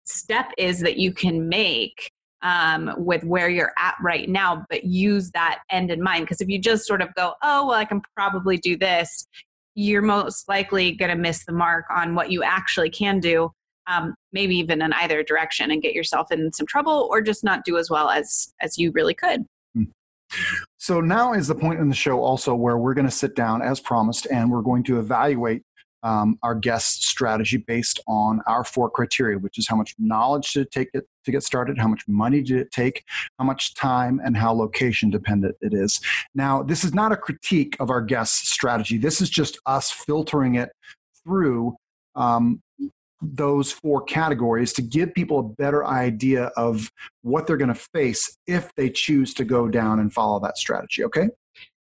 step 0.04 0.52
is 0.58 0.80
that 0.80 0.97
you 0.97 1.13
can 1.13 1.47
make 1.47 2.10
um, 2.41 2.91
with 2.97 3.24
where 3.24 3.50
you're 3.50 3.74
at 3.78 3.95
right 4.02 4.28
now, 4.28 4.65
but 4.67 4.84
use 4.84 5.30
that 5.32 5.60
end 5.69 5.91
in 5.91 6.02
mind. 6.02 6.26
Because 6.26 6.41
if 6.41 6.50
you 6.50 6.58
just 6.58 6.88
sort 6.88 7.04
of 7.04 7.13
go, 7.13 7.36
oh, 7.43 7.67
well, 7.67 7.76
I 7.76 7.86
can 7.86 8.02
probably 8.15 8.58
do 8.58 8.76
this, 8.76 9.28
you're 9.76 10.02
most 10.02 10.50
likely 10.50 10.91
going 10.93 11.12
to 11.12 11.17
miss 11.17 11.45
the 11.45 11.54
mark 11.54 11.86
on 11.91 12.15
what 12.15 12.32
you 12.32 12.41
actually 12.41 12.89
can 12.89 13.19
do. 13.19 13.52
Um, 13.91 14.15
maybe 14.32 14.56
even 14.56 14.82
in 14.82 14.93
either 14.93 15.23
direction 15.23 15.71
and 15.71 15.82
get 15.82 15.93
yourself 15.93 16.32
in 16.32 16.51
some 16.54 16.65
trouble 16.65 17.08
or 17.12 17.21
just 17.21 17.43
not 17.43 17.65
do 17.65 17.77
as 17.77 17.89
well 17.89 18.10
as 18.10 18.54
as 18.62 18.77
you 18.77 18.91
really 18.91 19.13
could 19.13 19.43
hmm. 19.75 19.84
so 20.77 21.01
now 21.01 21.34
is 21.34 21.47
the 21.47 21.56
point 21.56 21.80
in 21.80 21.89
the 21.89 21.95
show 21.95 22.23
also 22.23 22.56
where 22.56 22.77
we're 22.77 22.93
going 22.93 23.06
to 23.06 23.12
sit 23.12 23.36
down 23.36 23.62
as 23.62 23.80
promised 23.80 24.27
and 24.32 24.49
we're 24.49 24.62
going 24.62 24.84
to 24.84 24.99
evaluate 24.99 25.63
um, 26.04 26.38
our 26.41 26.56
guest 26.56 27.04
strategy 27.04 27.58
based 27.58 27.99
on 28.08 28.41
our 28.47 28.63
four 28.63 28.89
criteria, 28.89 29.38
which 29.38 29.58
is 29.58 29.67
how 29.67 29.75
much 29.75 29.93
knowledge 29.99 30.54
did 30.54 30.62
it 30.62 30.71
take 30.71 30.89
it 30.93 31.06
to 31.25 31.32
get 31.32 31.43
started, 31.43 31.77
how 31.77 31.88
much 31.88 32.04
money 32.08 32.41
did 32.41 32.58
it 32.58 32.71
take, 32.71 33.04
how 33.38 33.45
much 33.45 33.75
time, 33.75 34.19
and 34.23 34.36
how 34.36 34.51
location 34.51 35.10
dependent 35.10 35.56
it 35.62 35.73
is. 35.73 36.01
Now, 36.34 36.63
this 36.63 36.84
is 36.84 36.93
not 36.93 37.12
a 37.12 37.17
critique 37.17 37.75
of 37.80 37.89
our 37.89 38.01
guest 38.01 38.47
strategy. 38.47 38.97
This 38.97 39.21
is 39.21 39.30
just 39.30 39.60
us 39.65 39.91
filtering 39.91 40.56
it 40.56 40.71
through 41.23 41.75
um, 42.15 42.62
those 43.21 43.71
four 43.71 44.03
categories 44.03 44.73
to 44.73 44.81
give 44.81 45.13
people 45.13 45.39
a 45.39 45.43
better 45.43 45.86
idea 45.86 46.45
of 46.57 46.91
what 47.21 47.47
they're 47.47 47.57
going 47.57 47.73
to 47.73 47.81
face 47.93 48.38
if 48.47 48.73
they 48.75 48.89
choose 48.89 49.34
to 49.36 49.43
go 49.43 49.67
down 49.67 49.99
and 49.99 50.13
follow 50.13 50.39
that 50.39 50.57
strategy. 50.57 51.03
Okay? 51.03 51.29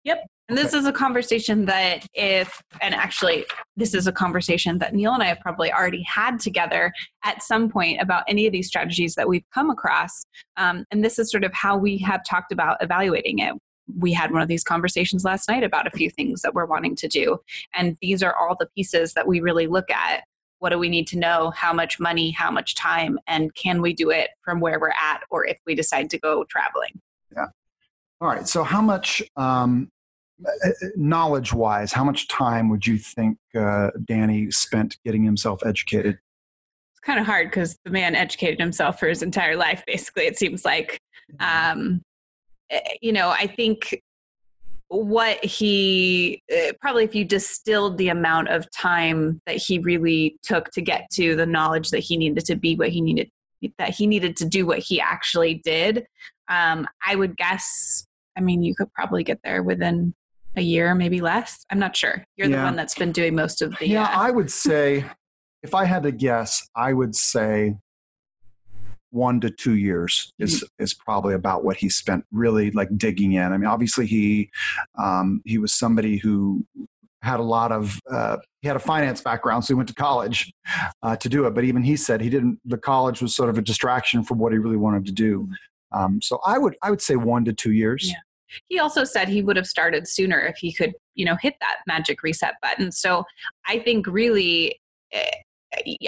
Yep. 0.04 0.26
And 0.50 0.58
this 0.58 0.74
is 0.74 0.86
a 0.86 0.92
conversation 0.92 1.66
that 1.66 2.06
if, 2.14 2.62
and 2.82 2.94
actually, 2.94 3.46
this 3.78 3.94
is 3.94 4.08
a 4.08 4.12
conversation 4.12 4.78
that 4.80 4.94
Neil 4.94 5.14
and 5.14 5.24
I 5.24 5.28
have 5.28 5.40
probably 5.40 5.72
already 5.72 6.04
had 6.04 6.38
together 6.40 6.92
at 7.24 7.42
some 7.42 7.70
point 7.70 8.02
about 8.02 8.24
any 8.28 8.46
of 8.46 8.52
these 8.52 8.68
strategies 8.68 9.16
that 9.16 9.28
we've 9.28 9.46
come 9.54 9.70
across. 9.70 10.26
Um, 10.58 10.86
and 10.92 11.04
this 11.04 11.18
is 11.18 11.32
sort 11.32 11.46
of 11.46 11.54
how 11.54 11.78
we 11.78 11.98
have 12.00 12.26
talked 12.26 12.52
about 12.52 12.78
evaluating 12.82 13.40
it. 13.40 13.54
We 13.98 14.12
had 14.12 14.32
one 14.32 14.42
of 14.42 14.50
these 14.50 14.64
conversations 14.64 15.24
last 15.24 15.48
night 15.48 15.64
about 15.64 15.88
a 15.88 15.92
few 15.92 16.10
things 16.10 16.42
that 16.42 16.54
we're 16.54 16.66
wanting 16.66 16.98
to 16.98 17.08
do. 17.08 17.38
And 17.74 17.98
these 18.02 18.22
are 18.22 18.36
all 18.36 18.56
the 18.60 18.70
pieces 18.76 19.14
that 19.14 19.28
we 19.28 19.40
really 19.40 19.68
look 19.68 19.90
at. 19.90 20.24
What 20.64 20.70
do 20.70 20.80
we 20.80 20.88
need 20.88 21.08
to 21.08 21.20
know? 21.20 21.52
How 21.54 21.74
much 21.74 22.00
money? 22.00 22.32
How 22.32 22.50
much 22.50 22.74
time? 22.74 23.20
And 23.28 23.54
can 23.54 23.82
we 23.82 23.92
do 23.94 24.12
it 24.12 24.30
from 24.46 24.62
where 24.62 24.80
we're 24.80 24.92
at 24.92 25.20
or 25.30 25.46
if 25.46 25.58
we 25.68 25.76
decide 25.76 26.10
to 26.12 26.18
go 26.18 26.46
traveling? 26.46 27.02
Yeah. 27.36 27.48
All 28.22 28.30
right. 28.30 28.48
So, 28.48 28.64
how 28.64 28.82
much 28.82 29.22
um, 29.36 29.92
knowledge 30.96 31.52
wise, 31.52 31.92
how 31.92 32.06
much 32.06 32.30
time 32.30 32.70
would 32.70 32.88
you 32.88 32.98
think 32.98 33.40
uh, 33.54 33.90
Danny 34.06 34.52
spent 34.52 34.98
getting 35.04 35.26
himself 35.26 35.66
educated? 35.66 36.18
It's 36.94 37.02
kind 37.02 37.20
of 37.20 37.26
hard 37.26 37.50
because 37.50 37.78
the 37.84 37.92
man 37.92 38.16
educated 38.16 38.58
himself 38.58 38.98
for 39.02 39.10
his 39.10 39.22
entire 39.22 39.58
life, 39.58 39.84
basically, 39.86 40.28
it 40.28 40.38
seems 40.38 40.64
like. 40.64 40.98
Um, 41.42 42.02
eh, 42.70 42.80
you 43.02 43.12
know, 43.12 43.32
I 43.32 43.48
think 43.48 44.02
what 44.94 45.44
he 45.44 46.42
eh, 46.50 46.72
probably 46.80 47.04
if 47.04 47.16
you 47.16 47.26
distilled 47.26 47.98
the 47.98 48.10
amount 48.10 48.48
of 48.50 48.70
time 48.72 49.42
that 49.46 49.58
he 49.58 49.80
really 49.80 50.38
took 50.44 50.70
to 50.72 50.82
get 50.82 51.10
to 51.12 51.36
the 51.36 51.46
knowledge 51.46 51.90
that 51.90 52.00
he 52.00 52.16
needed 52.18 52.46
to 52.46 52.56
be 52.56 52.76
what 52.76 52.90
he 52.90 53.02
needed 53.02 53.30
that 53.78 53.90
he 53.90 54.06
needed 54.06 54.36
to 54.36 54.46
do 54.46 54.66
what 54.66 54.80
he 54.80 55.00
actually 55.02 55.62
did 55.64 56.06
um, 56.50 56.88
i 57.06 57.16
would 57.16 57.36
guess 57.38 58.06
i 58.38 58.42
mean 58.42 58.62
you 58.62 58.76
could 58.76 58.92
probably 58.94 59.24
get 59.24 59.40
there 59.44 59.64
within 59.64 60.14
a 60.56 60.62
year, 60.62 60.94
maybe 60.96 61.22
less. 61.22 61.66
I'm 61.70 61.80
not 61.80 61.96
sure. 61.96 62.24
You're 62.36 62.50
yeah. 62.50 62.58
the 62.58 62.64
one 62.64 62.76
that's 62.76 62.96
been 62.96 63.12
doing 63.12 63.36
most 63.36 63.62
of 63.62 63.78
the. 63.80 63.88
Yeah, 63.88 64.04
uh, 64.04 64.12
I 64.14 64.32
would 64.32 64.52
say, 64.52 65.06
if 65.64 65.74
I 65.74 65.86
had 65.86 66.04
to 66.04 66.12
guess, 66.12 66.68
I 66.76 66.94
would 66.94 67.16
say 67.16 67.76
one 69.14 69.40
to 69.40 69.50
two 69.50 69.76
years 69.76 70.34
is 70.40 70.58
mm-hmm. 70.58 70.84
is 70.84 70.94
probably 70.94 71.36
about 71.36 71.64
what 71.64 71.78
he 71.78 71.88
spent 71.88 72.26
really 72.32 72.72
like 72.72 72.90
digging 72.98 73.34
in. 73.34 73.54
I 73.54 73.58
mean, 73.58 73.68
obviously 73.68 74.06
he 74.08 74.50
um, 74.98 75.42
he 75.46 75.58
was 75.58 75.74
somebody 75.74 76.18
who 76.18 76.66
had 77.22 77.40
a 77.40 77.44
lot 77.44 77.72
of 77.72 78.00
uh, 78.12 78.38
he 78.62 78.68
had 78.68 78.76
a 78.76 78.82
finance 78.82 79.22
background, 79.22 79.64
so 79.64 79.74
he 79.74 79.76
went 79.76 79.88
to 79.90 79.96
college 79.96 80.52
uh, 81.04 81.16
to 81.16 81.30
do 81.30 81.46
it. 81.46 81.54
But 81.54 81.64
even 81.64 81.84
he 81.84 81.96
said 81.96 82.22
he 82.22 82.30
didn't. 82.30 82.60
The 82.66 82.78
college 82.78 83.22
was 83.22 83.36
sort 83.36 83.50
of 83.50 83.58
a 83.58 83.62
distraction 83.62 84.24
from 84.24 84.40
what 84.40 84.52
he 84.52 84.58
really 84.58 84.78
wanted 84.78 85.06
to 85.06 85.12
do. 85.12 85.42
Mm-hmm. 85.42 85.98
Um, 85.98 86.22
so 86.22 86.40
I 86.46 86.58
would 86.58 86.76
I 86.82 86.90
would 86.90 87.02
say 87.02 87.16
one 87.16 87.46
to 87.46 87.54
two 87.54 87.72
years. 87.72 88.10
Yeah. 88.10 88.18
He 88.68 88.80
also 88.80 89.04
said 89.04 89.30
he 89.30 89.42
would 89.42 89.58
have 89.58 89.66
started 89.66 90.08
sooner 90.08 90.40
if 90.40 90.58
he 90.58 90.72
could, 90.74 90.94
you 91.16 91.26
know, 91.26 91.36
hit 91.42 91.56
that 91.60 91.78
magic 91.88 92.22
reset 92.22 92.54
button. 92.62 92.92
So 92.92 93.24
I 93.68 93.80
think 93.80 94.06
really, 94.06 94.80
eh, 95.12 95.30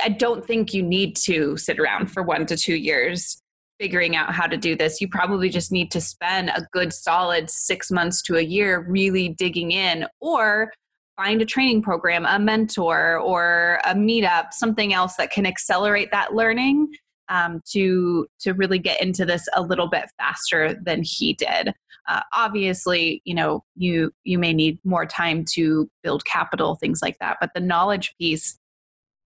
I 0.04 0.10
don't 0.10 0.46
think 0.46 0.74
you 0.74 0.84
need 0.84 1.16
to 1.18 1.58
sit 1.58 1.80
around 1.80 2.12
for 2.12 2.24
one 2.24 2.46
to 2.48 2.58
two 2.58 2.76
years 2.76 3.42
figuring 3.80 4.16
out 4.16 4.34
how 4.34 4.48
to 4.48 4.58
do 4.58 4.76
this. 4.76 5.02
You 5.02 5.08
probably 5.08 5.50
just 5.50 5.72
need 5.72 5.92
to 5.92 6.02
spend 6.02 6.50
a 6.50 6.66
good 6.72 6.94
solid 6.94 7.50
six 7.50 7.92
months 7.92 8.22
to 8.24 8.38
a 8.38 8.42
year 8.42 8.86
really 8.88 9.30
digging 9.30 9.72
in 9.72 10.08
or 10.22 10.72
find 11.18 11.42
a 11.42 11.46
training 11.46 11.82
program, 11.82 12.26
a 12.26 12.40
mentor, 12.40 13.20
or 13.20 13.80
a 13.86 13.94
meetup, 13.94 14.52
something 14.52 14.94
else 14.94 15.16
that 15.16 15.32
can 15.32 15.46
accelerate 15.46 16.10
that 16.12 16.34
learning 16.34 16.88
um, 17.30 17.62
to 17.72 18.28
to 18.40 18.54
really 18.54 18.80
get 18.80 19.02
into 19.02 19.26
this 19.26 19.48
a 19.56 19.62
little 19.62 19.88
bit 19.88 20.06
faster 20.18 20.76
than 20.84 21.02
he 21.04 21.34
did. 21.34 21.74
Uh, 22.08 22.22
obviously, 22.34 23.22
you 23.26 23.34
know 23.34 23.64
you 23.76 24.12
you 24.24 24.38
may 24.38 24.54
need 24.54 24.78
more 24.84 25.06
time 25.06 25.44
to 25.54 25.90
build 26.04 26.24
capital, 26.26 26.76
things 26.76 27.02
like 27.02 27.18
that. 27.20 27.38
But 27.42 27.52
the 27.56 27.62
knowledge 27.62 28.14
piece, 28.20 28.58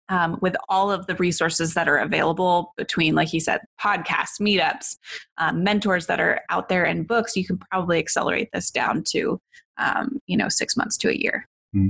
um, 0.09 0.39
with 0.41 0.57
all 0.69 0.91
of 0.91 1.07
the 1.07 1.17
resources 1.17 1.75
that 1.75 1.89
are 1.89 1.99
available 1.99 2.73
between, 2.77 3.15
like 3.15 3.29
he 3.29 3.41
said, 3.41 3.61
podcasts, 3.81 4.41
meetups, 4.41 4.97
um, 5.39 5.65
mentors 5.65 6.07
that 6.07 6.21
are 6.21 6.41
out 6.51 6.69
there, 6.69 6.85
and 6.85 7.07
books, 7.07 7.37
you 7.37 7.47
can 7.47 7.59
probably 7.59 7.99
accelerate 7.99 8.49
this 8.53 8.71
down 8.71 9.03
to 9.09 9.41
um, 9.79 10.21
you 10.27 10.37
know 10.37 10.49
six 10.49 10.77
months 10.77 10.97
to 10.99 11.09
a 11.09 11.15
year. 11.15 11.49
Hmm. 11.73 11.89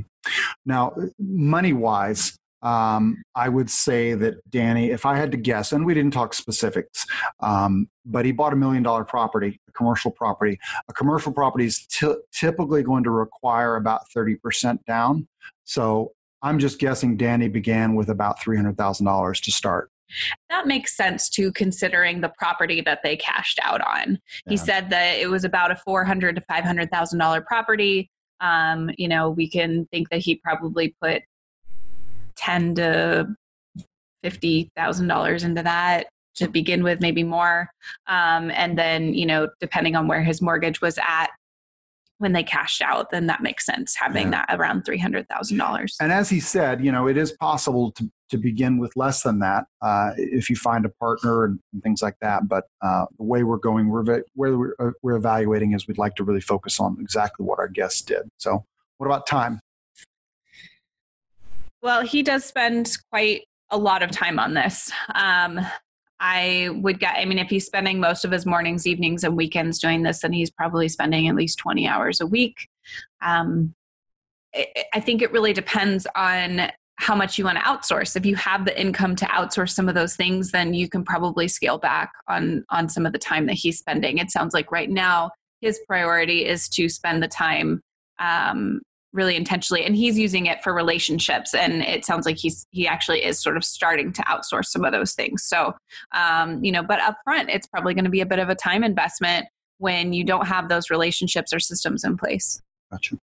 Now, 0.64 0.94
money 1.18 1.72
wise, 1.72 2.38
um, 2.62 3.22
I 3.34 3.48
would 3.48 3.68
say 3.68 4.14
that 4.14 4.48
Danny, 4.50 4.90
if 4.90 5.04
I 5.04 5.16
had 5.16 5.32
to 5.32 5.36
guess, 5.36 5.72
and 5.72 5.84
we 5.84 5.94
didn't 5.94 6.12
talk 6.12 6.32
specifics, 6.32 7.04
um, 7.40 7.88
but 8.06 8.24
he 8.24 8.32
bought 8.32 8.52
a 8.52 8.56
million 8.56 8.82
dollar 8.82 9.04
property, 9.04 9.60
a 9.68 9.72
commercial 9.72 10.12
property. 10.12 10.58
A 10.88 10.92
commercial 10.92 11.32
property 11.32 11.66
is 11.66 11.86
t- 11.86 12.14
typically 12.32 12.82
going 12.82 13.02
to 13.04 13.10
require 13.10 13.76
about 13.76 14.02
30% 14.16 14.78
down. 14.86 15.26
So 15.64 16.12
I'm 16.42 16.58
just 16.58 16.78
guessing 16.78 17.16
Danny 17.16 17.48
began 17.48 17.94
with 17.94 18.08
about 18.08 18.40
$300,000 18.40 19.40
to 19.40 19.52
start. 19.52 19.90
That 20.50 20.66
makes 20.66 20.96
sense 20.96 21.28
too, 21.28 21.52
considering 21.52 22.20
the 22.20 22.32
property 22.36 22.80
that 22.82 23.00
they 23.02 23.16
cashed 23.16 23.58
out 23.62 23.80
on. 23.80 24.18
Yeah. 24.44 24.50
He 24.50 24.56
said 24.56 24.90
that 24.90 25.18
it 25.18 25.30
was 25.30 25.44
about 25.44 25.70
a 25.70 25.76
four 25.76 26.04
hundred 26.04 26.36
to 26.36 26.42
five 26.42 26.64
hundred 26.64 26.90
thousand 26.90 27.18
dollar 27.18 27.40
property. 27.40 28.10
Um, 28.40 28.90
you 28.98 29.08
know, 29.08 29.30
we 29.30 29.48
can 29.48 29.86
think 29.90 30.10
that 30.10 30.18
he 30.18 30.36
probably 30.36 30.94
put 31.00 31.22
ten 32.36 32.74
to 32.74 33.34
fifty 34.22 34.70
thousand 34.76 35.08
dollars 35.08 35.44
into 35.44 35.62
that 35.62 36.08
to 36.34 36.48
begin 36.48 36.82
with, 36.82 37.00
maybe 37.00 37.22
more. 37.22 37.70
Um, 38.06 38.50
and 38.50 38.78
then, 38.78 39.14
you 39.14 39.26
know, 39.26 39.48
depending 39.60 39.96
on 39.96 40.08
where 40.08 40.22
his 40.22 40.40
mortgage 40.40 40.80
was 40.80 40.98
at 40.98 41.28
when 42.22 42.32
they 42.32 42.44
cashed 42.44 42.80
out, 42.80 43.10
then 43.10 43.26
that 43.26 43.42
makes 43.42 43.66
sense 43.66 43.96
having 43.96 44.30
yeah. 44.30 44.44
that 44.46 44.56
around 44.56 44.84
three 44.84 44.96
hundred 44.96 45.28
thousand 45.28 45.58
dollars. 45.58 45.96
And 46.00 46.12
as 46.12 46.30
he 46.30 46.38
said, 46.38 46.82
you 46.82 46.92
know, 46.92 47.08
it 47.08 47.16
is 47.16 47.32
possible 47.32 47.90
to 47.92 48.08
to 48.30 48.38
begin 48.38 48.78
with 48.78 48.92
less 48.94 49.24
than 49.24 49.40
that 49.40 49.64
uh, 49.82 50.12
if 50.16 50.48
you 50.48 50.54
find 50.54 50.86
a 50.86 50.88
partner 50.88 51.44
and, 51.44 51.58
and 51.72 51.82
things 51.82 52.00
like 52.00 52.14
that. 52.22 52.48
But 52.48 52.64
uh, 52.80 53.06
the 53.18 53.24
way 53.24 53.42
we're 53.42 53.58
going, 53.58 53.88
we're 53.88 54.22
where 54.34 54.56
we're, 54.56 54.74
uh, 54.78 54.92
we're 55.02 55.16
evaluating 55.16 55.72
is 55.72 55.88
we'd 55.88 55.98
like 55.98 56.14
to 56.14 56.24
really 56.24 56.40
focus 56.40 56.78
on 56.78 56.96
exactly 57.00 57.44
what 57.44 57.58
our 57.58 57.68
guests 57.68 58.02
did. 58.02 58.22
So, 58.38 58.64
what 58.98 59.06
about 59.06 59.26
time? 59.26 59.58
Well, 61.82 62.02
he 62.02 62.22
does 62.22 62.44
spend 62.44 62.96
quite 63.10 63.42
a 63.70 63.76
lot 63.76 64.04
of 64.04 64.12
time 64.12 64.38
on 64.38 64.54
this. 64.54 64.92
Um, 65.16 65.58
I 66.24 66.68
would 66.70 67.00
get, 67.00 67.16
I 67.16 67.24
mean, 67.24 67.38
if 67.38 67.50
he's 67.50 67.66
spending 67.66 67.98
most 67.98 68.24
of 68.24 68.30
his 68.30 68.46
mornings, 68.46 68.86
evenings, 68.86 69.24
and 69.24 69.36
weekends 69.36 69.80
doing 69.80 70.04
this, 70.04 70.20
then 70.20 70.32
he's 70.32 70.50
probably 70.50 70.88
spending 70.88 71.26
at 71.26 71.34
least 71.34 71.58
20 71.58 71.88
hours 71.88 72.20
a 72.20 72.26
week. 72.26 72.68
Um, 73.20 73.74
I 74.94 75.00
think 75.00 75.20
it 75.20 75.32
really 75.32 75.52
depends 75.52 76.06
on 76.14 76.70
how 76.96 77.16
much 77.16 77.38
you 77.38 77.44
want 77.44 77.58
to 77.58 77.64
outsource. 77.64 78.14
If 78.14 78.24
you 78.24 78.36
have 78.36 78.64
the 78.64 78.80
income 78.80 79.16
to 79.16 79.24
outsource 79.26 79.70
some 79.70 79.88
of 79.88 79.96
those 79.96 80.14
things, 80.14 80.52
then 80.52 80.74
you 80.74 80.88
can 80.88 81.04
probably 81.04 81.48
scale 81.48 81.78
back 81.78 82.12
on 82.28 82.64
on 82.70 82.88
some 82.88 83.04
of 83.04 83.12
the 83.12 83.18
time 83.18 83.46
that 83.46 83.54
he's 83.54 83.78
spending. 83.78 84.18
It 84.18 84.30
sounds 84.30 84.54
like 84.54 84.70
right 84.70 84.90
now 84.90 85.30
his 85.60 85.80
priority 85.88 86.44
is 86.44 86.68
to 86.68 86.88
spend 86.88 87.22
the 87.22 87.28
time 87.28 87.80
um, 88.20 88.80
really 89.12 89.36
intentionally 89.36 89.84
and 89.84 89.94
he's 89.94 90.18
using 90.18 90.46
it 90.46 90.62
for 90.62 90.72
relationships 90.72 91.54
and 91.54 91.82
it 91.82 92.04
sounds 92.04 92.26
like 92.26 92.36
he's 92.36 92.66
he 92.70 92.86
actually 92.86 93.24
is 93.24 93.40
sort 93.40 93.56
of 93.56 93.64
starting 93.64 94.12
to 94.12 94.22
outsource 94.22 94.66
some 94.66 94.84
of 94.84 94.92
those 94.92 95.12
things. 95.12 95.42
So 95.42 95.74
um, 96.12 96.64
you 96.64 96.72
know 96.72 96.82
but 96.82 97.00
up 97.00 97.16
front 97.24 97.50
it's 97.50 97.66
probably 97.66 97.94
going 97.94 98.04
to 98.04 98.10
be 98.10 98.20
a 98.20 98.26
bit 98.26 98.38
of 98.38 98.48
a 98.48 98.54
time 98.54 98.84
investment 98.84 99.46
when 99.78 100.12
you 100.12 100.24
don't 100.24 100.46
have 100.46 100.68
those 100.68 100.90
relationships 100.90 101.52
or 101.52 101.60
systems 101.60 102.04
in 102.04 102.16
place. 102.16 102.60
Gotcha. 102.90 103.16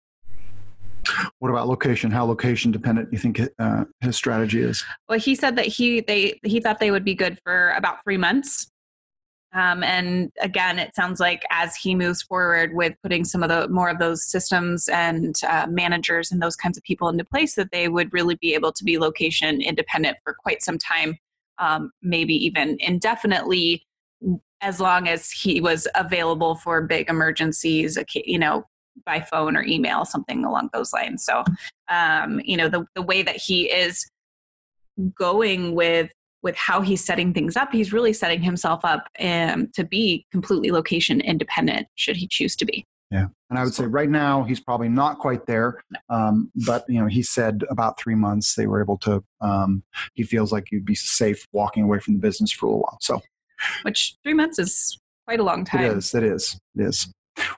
What 1.38 1.50
about 1.50 1.68
location? 1.68 2.10
How 2.10 2.24
location 2.24 2.70
dependent 2.70 3.10
you 3.12 3.18
think 3.18 3.40
uh, 3.58 3.84
his 4.00 4.16
strategy 4.16 4.60
is? 4.60 4.84
Well 5.08 5.18
he 5.18 5.34
said 5.34 5.56
that 5.56 5.66
he 5.66 6.00
they 6.00 6.38
he 6.44 6.60
thought 6.60 6.80
they 6.80 6.90
would 6.90 7.04
be 7.04 7.14
good 7.14 7.38
for 7.44 7.72
about 7.76 8.02
three 8.04 8.18
months 8.18 8.70
Um, 9.54 9.82
and 9.82 10.30
again, 10.40 10.78
it 10.78 10.94
sounds 10.94 11.20
like 11.20 11.42
as 11.50 11.74
he 11.74 11.94
moves 11.94 12.22
forward 12.22 12.74
with 12.74 12.94
putting 13.02 13.24
some 13.24 13.42
of 13.42 13.48
the 13.48 13.68
more 13.68 13.88
of 13.88 13.98
those 13.98 14.22
systems 14.22 14.88
and 14.88 15.40
uh, 15.48 15.66
managers 15.68 16.30
and 16.30 16.42
those 16.42 16.56
kinds 16.56 16.76
of 16.76 16.84
people 16.84 17.08
into 17.08 17.24
place, 17.24 17.54
that 17.54 17.70
they 17.72 17.88
would 17.88 18.12
really 18.12 18.34
be 18.36 18.54
able 18.54 18.72
to 18.72 18.84
be 18.84 18.98
location 18.98 19.62
independent 19.62 20.18
for 20.22 20.34
quite 20.34 20.62
some 20.62 20.76
time, 20.76 21.16
um, 21.58 21.90
maybe 22.02 22.34
even 22.34 22.76
indefinitely, 22.80 23.82
as 24.60 24.80
long 24.80 25.08
as 25.08 25.30
he 25.30 25.60
was 25.60 25.88
available 25.94 26.56
for 26.56 26.82
big 26.82 27.08
emergencies, 27.08 27.98
you 28.14 28.38
know, 28.38 28.66
by 29.06 29.20
phone 29.20 29.56
or 29.56 29.62
email, 29.62 30.04
something 30.04 30.44
along 30.44 30.68
those 30.72 30.92
lines. 30.92 31.24
So, 31.24 31.44
um, 31.88 32.40
you 32.44 32.56
know, 32.56 32.68
the 32.68 32.84
the 32.94 33.02
way 33.02 33.22
that 33.22 33.36
he 33.36 33.70
is 33.70 34.10
going 35.14 35.74
with 35.74 36.10
with 36.42 36.56
how 36.56 36.80
he's 36.80 37.04
setting 37.04 37.32
things 37.32 37.56
up, 37.56 37.72
he's 37.72 37.92
really 37.92 38.12
setting 38.12 38.40
himself 38.40 38.84
up 38.84 39.08
um, 39.20 39.68
to 39.74 39.84
be 39.84 40.26
completely 40.30 40.70
location 40.70 41.20
independent, 41.20 41.86
should 41.94 42.16
he 42.16 42.26
choose 42.26 42.54
to 42.56 42.64
be. 42.64 42.86
Yeah, 43.10 43.28
and 43.48 43.58
I 43.58 43.64
would 43.64 43.72
say 43.72 43.86
right 43.86 44.10
now 44.10 44.42
he's 44.42 44.60
probably 44.60 44.90
not 44.90 45.18
quite 45.18 45.46
there, 45.46 45.82
um, 46.10 46.52
but 46.66 46.84
you 46.88 47.00
know 47.00 47.06
he 47.06 47.22
said 47.22 47.62
about 47.70 47.98
three 47.98 48.14
months 48.14 48.54
they 48.54 48.66
were 48.66 48.82
able 48.82 48.98
to. 48.98 49.24
Um, 49.40 49.82
he 50.14 50.24
feels 50.24 50.52
like 50.52 50.70
you'd 50.70 50.84
be 50.84 50.94
safe 50.94 51.46
walking 51.52 51.84
away 51.84 52.00
from 52.00 52.14
the 52.14 52.20
business 52.20 52.52
for 52.52 52.66
a 52.66 52.68
little 52.68 52.82
while. 52.82 52.98
So, 53.00 53.22
which 53.82 54.16
three 54.22 54.34
months 54.34 54.58
is 54.58 54.98
quite 55.26 55.40
a 55.40 55.44
long 55.44 55.64
time. 55.64 55.84
It 55.84 55.96
is. 55.96 56.14
It 56.14 56.22
is. 56.22 56.60
It 56.76 56.82
is. 56.82 57.10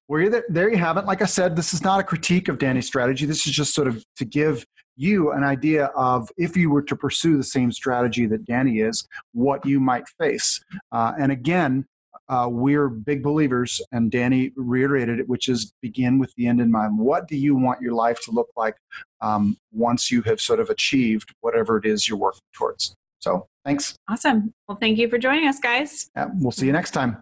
Well, 0.09 0.43
there 0.49 0.71
you 0.71 0.77
have 0.77 0.97
it. 0.99 1.07
Like 1.07 1.23
I 1.23 1.27
said, 1.27 1.57
this 1.57 1.73
is 1.73 1.83
not 1.83 2.01
a 2.01 2.03
critique 2.03 2.49
of 2.49 2.59
Danny's 2.59 2.87
strategy. 2.87 3.27
This 3.27 3.47
is 3.47 3.53
just 3.53 3.75
sort 3.75 3.89
of 3.89 4.05
to 4.17 4.25
give 4.25 4.65
you 4.97 5.33
an 5.33 5.45
idea 5.45 5.87
of 5.97 6.29
if 6.37 6.57
you 6.57 6.71
were 6.71 6.83
to 6.83 6.97
pursue 6.97 7.37
the 7.37 7.45
same 7.45 7.73
strategy 7.73 8.27
that 8.27 8.45
Danny 8.45 8.81
is, 8.81 9.07
what 9.33 9.65
you 9.65 9.81
might 9.81 10.05
face. 10.19 10.63
Uh, 10.93 11.13
and 11.19 11.33
again, 11.33 11.87
uh, 12.29 12.49
we're 12.49 12.89
big 12.89 13.25
believers, 13.25 13.81
and 13.91 14.11
Danny 14.11 14.53
reiterated 14.55 15.19
it, 15.19 15.29
which 15.29 15.49
is 15.49 15.73
begin 15.83 16.19
with 16.19 16.33
the 16.37 16.47
end 16.47 16.61
in 16.61 16.71
mind. 16.71 16.97
What 16.97 17.27
do 17.27 17.37
you 17.37 17.57
want 17.57 17.81
your 17.81 17.93
life 17.93 18.21
to 18.23 18.31
look 18.31 18.49
like 18.57 18.77
um, 19.21 19.57
once 19.73 20.13
you 20.13 20.23
have 20.23 20.41
sort 20.41 20.61
of 20.61 20.71
achieved 20.71 21.35
whatever 21.41 21.77
it 21.77 21.85
is 21.85 22.09
you're 22.09 22.19
working 22.19 22.41
towards? 22.55 22.95
So, 23.19 23.49
thanks. 23.65 23.97
Awesome. 24.09 24.55
Well, 24.69 24.79
thank 24.81 24.97
you 24.99 25.09
for 25.09 25.19
joining 25.19 25.49
us, 25.49 25.59
guys. 25.59 26.09
Yeah, 26.15 26.29
we'll 26.35 26.53
see 26.53 26.67
you 26.67 26.73
next 26.73 26.93
time. 26.93 27.21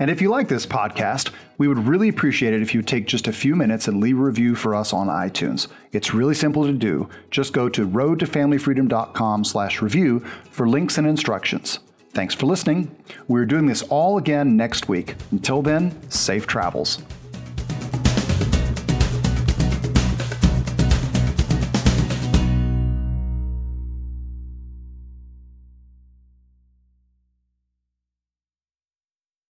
And 0.00 0.10
if 0.10 0.22
you 0.22 0.30
like 0.30 0.48
this 0.48 0.64
podcast, 0.64 1.30
we 1.58 1.68
would 1.68 1.86
really 1.86 2.08
appreciate 2.08 2.54
it 2.54 2.62
if 2.62 2.74
you 2.74 2.80
take 2.80 3.06
just 3.06 3.28
a 3.28 3.32
few 3.32 3.54
minutes 3.54 3.86
and 3.86 4.00
leave 4.00 4.18
a 4.18 4.22
review 4.22 4.54
for 4.54 4.74
us 4.74 4.94
on 4.94 5.08
iTunes. 5.08 5.68
It's 5.92 6.14
really 6.14 6.34
simple 6.34 6.64
to 6.64 6.72
do. 6.72 7.08
Just 7.30 7.52
go 7.52 7.68
to 7.68 7.86
roadtofamilyfreedom.com 7.86 9.44
slash 9.44 9.82
review 9.82 10.20
for 10.50 10.66
links 10.66 10.96
and 10.96 11.06
instructions. 11.06 11.80
Thanks 12.12 12.34
for 12.34 12.46
listening. 12.46 12.96
We're 13.28 13.44
doing 13.44 13.66
this 13.66 13.82
all 13.82 14.16
again 14.16 14.56
next 14.56 14.88
week. 14.88 15.16
Until 15.30 15.60
then, 15.60 15.94
safe 16.10 16.46
travels. 16.46 17.02